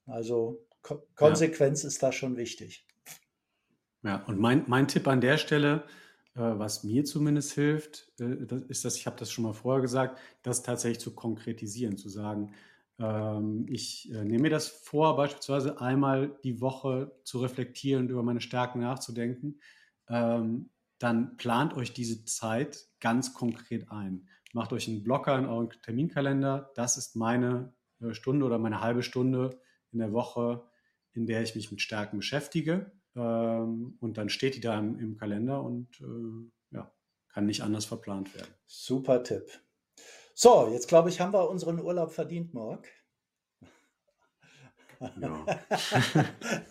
Also 0.06 0.66
Ko 0.82 1.06
Konsequenz 1.14 1.84
ja. 1.84 1.88
ist 1.88 2.02
da 2.02 2.10
schon 2.10 2.36
wichtig. 2.36 2.86
Ja, 4.02 4.24
und 4.26 4.40
mein, 4.40 4.64
mein 4.66 4.88
Tipp 4.88 5.06
an 5.06 5.20
der 5.20 5.38
Stelle, 5.38 5.84
äh, 6.34 6.40
was 6.40 6.82
mir 6.82 7.04
zumindest 7.04 7.52
hilft, 7.52 8.10
äh, 8.18 8.46
das 8.46 8.62
ist, 8.62 8.84
dass 8.84 8.96
ich 8.96 9.06
habe 9.06 9.16
das 9.16 9.30
schon 9.30 9.44
mal 9.44 9.52
vorher 9.52 9.80
gesagt, 9.80 10.18
das 10.42 10.64
tatsächlich 10.64 10.98
zu 10.98 11.14
konkretisieren, 11.14 11.96
zu 11.96 12.08
sagen, 12.08 12.52
ähm, 12.98 13.66
ich 13.68 14.10
äh, 14.12 14.24
nehme 14.24 14.42
mir 14.42 14.50
das 14.50 14.66
vor, 14.66 15.16
beispielsweise 15.16 15.80
einmal 15.80 16.36
die 16.42 16.60
Woche 16.60 17.12
zu 17.22 17.38
reflektieren 17.38 18.04
und 18.04 18.10
über 18.10 18.24
meine 18.24 18.40
Stärken 18.40 18.80
nachzudenken. 18.80 19.60
Ähm, 20.08 20.68
dann 21.02 21.36
plant 21.36 21.74
euch 21.74 21.92
diese 21.92 22.24
Zeit 22.24 22.86
ganz 23.00 23.34
konkret 23.34 23.90
ein. 23.90 24.28
Macht 24.52 24.72
euch 24.72 24.86
einen 24.86 25.02
Blocker 25.02 25.36
in 25.36 25.46
euren 25.46 25.70
Terminkalender. 25.82 26.70
Das 26.76 26.96
ist 26.96 27.16
meine 27.16 27.74
äh, 28.00 28.14
Stunde 28.14 28.46
oder 28.46 28.58
meine 28.58 28.80
halbe 28.80 29.02
Stunde 29.02 29.58
in 29.90 29.98
der 29.98 30.12
Woche, 30.12 30.64
in 31.12 31.26
der 31.26 31.42
ich 31.42 31.56
mich 31.56 31.72
mit 31.72 31.80
Stärken 31.80 32.18
beschäftige. 32.18 32.92
Ähm, 33.16 33.96
und 33.98 34.16
dann 34.16 34.28
steht 34.28 34.54
die 34.54 34.60
da 34.60 34.78
im, 34.78 35.16
Kalender 35.16 35.62
und 35.62 35.88
äh, 36.00 36.76
ja, 36.76 36.92
kann 37.28 37.46
nicht 37.46 37.62
anders 37.62 37.84
verplant 37.84 38.34
werden. 38.36 38.54
Super 38.66 39.24
Tipp. 39.24 39.50
So, 40.34 40.70
jetzt 40.72 40.86
glaube 40.86 41.08
ich, 41.08 41.20
haben 41.20 41.32
wir 41.32 41.50
unseren 41.50 41.80
Urlaub 41.80 42.12
verdient, 42.12 42.54
Morg. 42.54 42.86
Ja. 45.20 45.44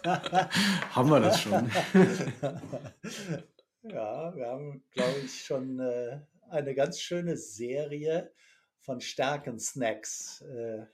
haben 0.96 1.10
wir 1.10 1.20
das 1.20 1.42
schon? 1.42 1.70
ja, 3.84 4.36
wir 4.36 4.48
haben, 4.48 4.84
glaube 4.92 5.20
ich, 5.24 5.44
schon 5.44 5.80
äh, 5.80 6.20
eine 6.50 6.76
ganz 6.76 7.00
schöne 7.00 7.38
Serie 7.38 8.32
von 8.80 9.02
Stärken-Snacks 9.02 10.42
äh, 10.42 10.86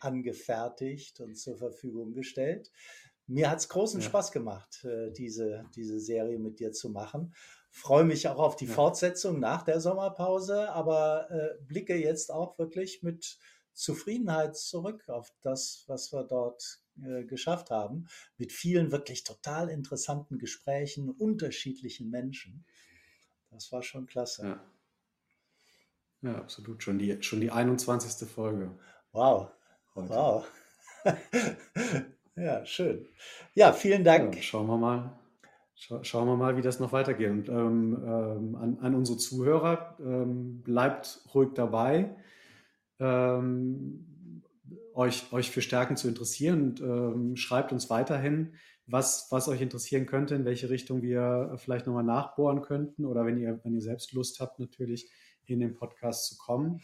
angefertigt 0.00 1.20
und 1.20 1.36
zur 1.36 1.56
Verfügung 1.56 2.12
gestellt. 2.12 2.70
Mir 3.26 3.50
hat 3.50 3.58
es 3.58 3.68
großen 3.68 4.00
ja. 4.00 4.06
Spaß 4.06 4.32
gemacht, 4.32 4.84
äh, 4.84 5.10
diese, 5.12 5.64
diese 5.74 6.00
Serie 6.00 6.38
mit 6.38 6.60
dir 6.60 6.72
zu 6.72 6.90
machen. 6.90 7.34
Freue 7.70 8.04
mich 8.04 8.26
auch 8.28 8.38
auf 8.38 8.56
die 8.56 8.66
ja. 8.66 8.72
Fortsetzung 8.72 9.38
nach 9.38 9.62
der 9.62 9.80
Sommerpause, 9.80 10.70
aber 10.72 11.30
äh, 11.30 11.62
blicke 11.62 11.96
jetzt 11.96 12.32
auch 12.32 12.58
wirklich 12.58 13.02
mit 13.02 13.38
Zufriedenheit 13.74 14.56
zurück 14.56 15.08
auf 15.08 15.32
das, 15.42 15.84
was 15.86 16.12
wir 16.12 16.24
dort 16.24 16.80
äh, 17.04 17.24
geschafft 17.24 17.70
haben, 17.70 18.06
mit 18.36 18.52
vielen 18.52 18.90
wirklich 18.92 19.24
total 19.24 19.68
interessanten 19.68 20.38
Gesprächen, 20.38 21.10
unterschiedlichen 21.10 22.10
Menschen. 22.10 22.64
Das 23.50 23.72
war 23.72 23.82
schon 23.82 24.06
klasse. 24.06 24.60
Ja, 26.22 26.30
ja 26.30 26.38
absolut. 26.38 26.82
Schon 26.82 26.98
die, 26.98 27.22
schon 27.22 27.40
die 27.40 27.50
21. 27.50 28.28
Folge. 28.28 28.70
Wow. 29.12 29.50
Heute. 29.94 30.10
Wow. 30.10 30.50
ja, 32.36 32.64
schön. 32.66 33.06
Ja, 33.54 33.72
vielen 33.72 34.04
Dank. 34.04 34.36
Ja, 34.36 34.42
schauen 34.42 34.66
wir 34.66 34.76
mal. 34.76 35.18
schauen 35.74 36.28
wir 36.28 36.36
mal, 36.36 36.56
wie 36.56 36.62
das 36.62 36.80
noch 36.80 36.92
weitergeht. 36.92 37.30
Und 37.30 37.48
ähm, 37.48 38.02
ähm, 38.04 38.54
an, 38.56 38.78
an, 38.80 38.94
unsere 38.94 39.18
Zuhörer, 39.18 39.96
ähm, 40.00 40.62
bleibt 40.62 41.20
ruhig 41.34 41.50
dabei 41.54 42.14
ähm, 43.00 44.04
euch, 44.98 45.32
euch 45.32 45.50
für 45.50 45.62
Stärken 45.62 45.96
zu 45.96 46.08
interessieren 46.08 46.62
und 46.62 46.80
ähm, 46.80 47.36
schreibt 47.36 47.72
uns 47.72 47.88
weiterhin, 47.88 48.54
was, 48.86 49.28
was 49.30 49.48
euch 49.48 49.60
interessieren 49.60 50.06
könnte, 50.06 50.34
in 50.34 50.44
welche 50.44 50.70
Richtung 50.70 51.02
wir 51.02 51.54
vielleicht 51.58 51.86
nochmal 51.86 52.04
nachbohren 52.04 52.62
könnten 52.62 53.04
oder 53.04 53.24
wenn 53.24 53.38
ihr, 53.38 53.60
wenn 53.62 53.74
ihr 53.74 53.82
selbst 53.82 54.12
Lust 54.12 54.40
habt, 54.40 54.58
natürlich 54.58 55.08
in 55.44 55.60
den 55.60 55.74
Podcast 55.74 56.26
zu 56.26 56.36
kommen. 56.36 56.82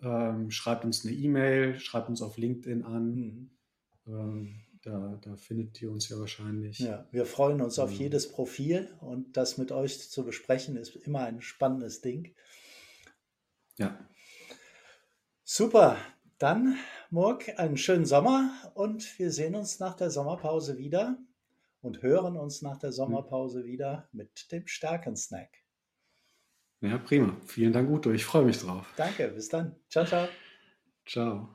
Ähm, 0.00 0.50
schreibt 0.50 0.84
uns 0.84 1.04
eine 1.04 1.14
E-Mail, 1.14 1.78
schreibt 1.80 2.08
uns 2.08 2.22
auf 2.22 2.38
LinkedIn 2.38 2.84
an. 2.84 3.14
Mhm. 3.14 3.50
Ähm, 4.06 4.60
da, 4.82 5.18
da, 5.22 5.34
findet 5.34 5.82
ihr 5.82 5.90
uns 5.90 6.08
ja 6.08 6.20
wahrscheinlich. 6.20 6.78
Ja, 6.78 7.08
wir 7.10 7.26
freuen 7.26 7.60
uns 7.60 7.80
auf 7.80 7.90
ähm. 7.90 7.96
jedes 7.96 8.30
Profil 8.30 8.94
und 9.00 9.36
das 9.36 9.58
mit 9.58 9.72
euch 9.72 10.08
zu 10.10 10.24
besprechen 10.24 10.76
ist 10.76 10.94
immer 10.94 11.20
ein 11.20 11.40
spannendes 11.40 12.02
Ding. 12.02 12.32
Ja. 13.78 13.98
Super, 15.42 15.96
dann, 16.38 16.76
Murk, 17.10 17.58
einen 17.58 17.76
schönen 17.76 18.04
Sommer 18.04 18.50
und 18.74 19.18
wir 19.18 19.30
sehen 19.30 19.54
uns 19.54 19.80
nach 19.80 19.94
der 19.94 20.10
Sommerpause 20.10 20.76
wieder 20.76 21.18
und 21.80 22.02
hören 22.02 22.36
uns 22.36 22.62
nach 22.62 22.78
der 22.78 22.92
Sommerpause 22.92 23.64
wieder 23.64 24.08
mit 24.12 24.50
dem 24.52 24.66
Stärken-Snack. 24.66 25.50
Ja, 26.80 26.98
prima. 26.98 27.36
Vielen 27.46 27.72
Dank, 27.72 27.90
Uto. 27.90 28.12
Ich 28.12 28.24
freue 28.24 28.44
mich 28.44 28.58
drauf. 28.58 28.92
Danke, 28.96 29.28
bis 29.28 29.48
dann. 29.48 29.76
Ciao, 29.88 30.04
ciao. 30.04 30.28
Ciao. 31.06 31.48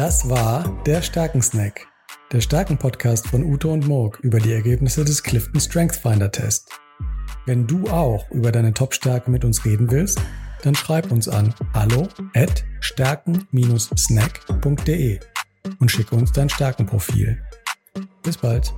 Das 0.00 0.28
war 0.30 0.64
der 0.86 1.02
Stärkensnack, 1.02 1.86
der 2.32 2.40
Stärken-Podcast 2.40 3.28
von 3.28 3.44
Ute 3.44 3.68
und 3.68 3.86
Morg 3.86 4.18
über 4.20 4.38
die 4.38 4.54
Ergebnisse 4.54 5.04
des 5.04 5.22
Clifton 5.22 5.60
Strength 5.60 5.96
Finder 5.96 6.32
Test. 6.32 6.70
Wenn 7.44 7.66
du 7.66 7.86
auch 7.90 8.30
über 8.30 8.50
deine 8.50 8.72
Top-Stärke 8.72 9.30
mit 9.30 9.44
uns 9.44 9.66
reden 9.66 9.90
willst, 9.90 10.18
dann 10.62 10.74
schreib 10.74 11.12
uns 11.12 11.28
an 11.28 11.52
hallo 11.74 12.08
at 12.34 12.64
stärken-snack.de 12.80 15.20
und 15.80 15.90
schicke 15.90 16.16
uns 16.16 16.32
dein 16.32 16.48
Stärkenprofil. 16.48 17.42
Bis 18.22 18.38
bald. 18.38 18.72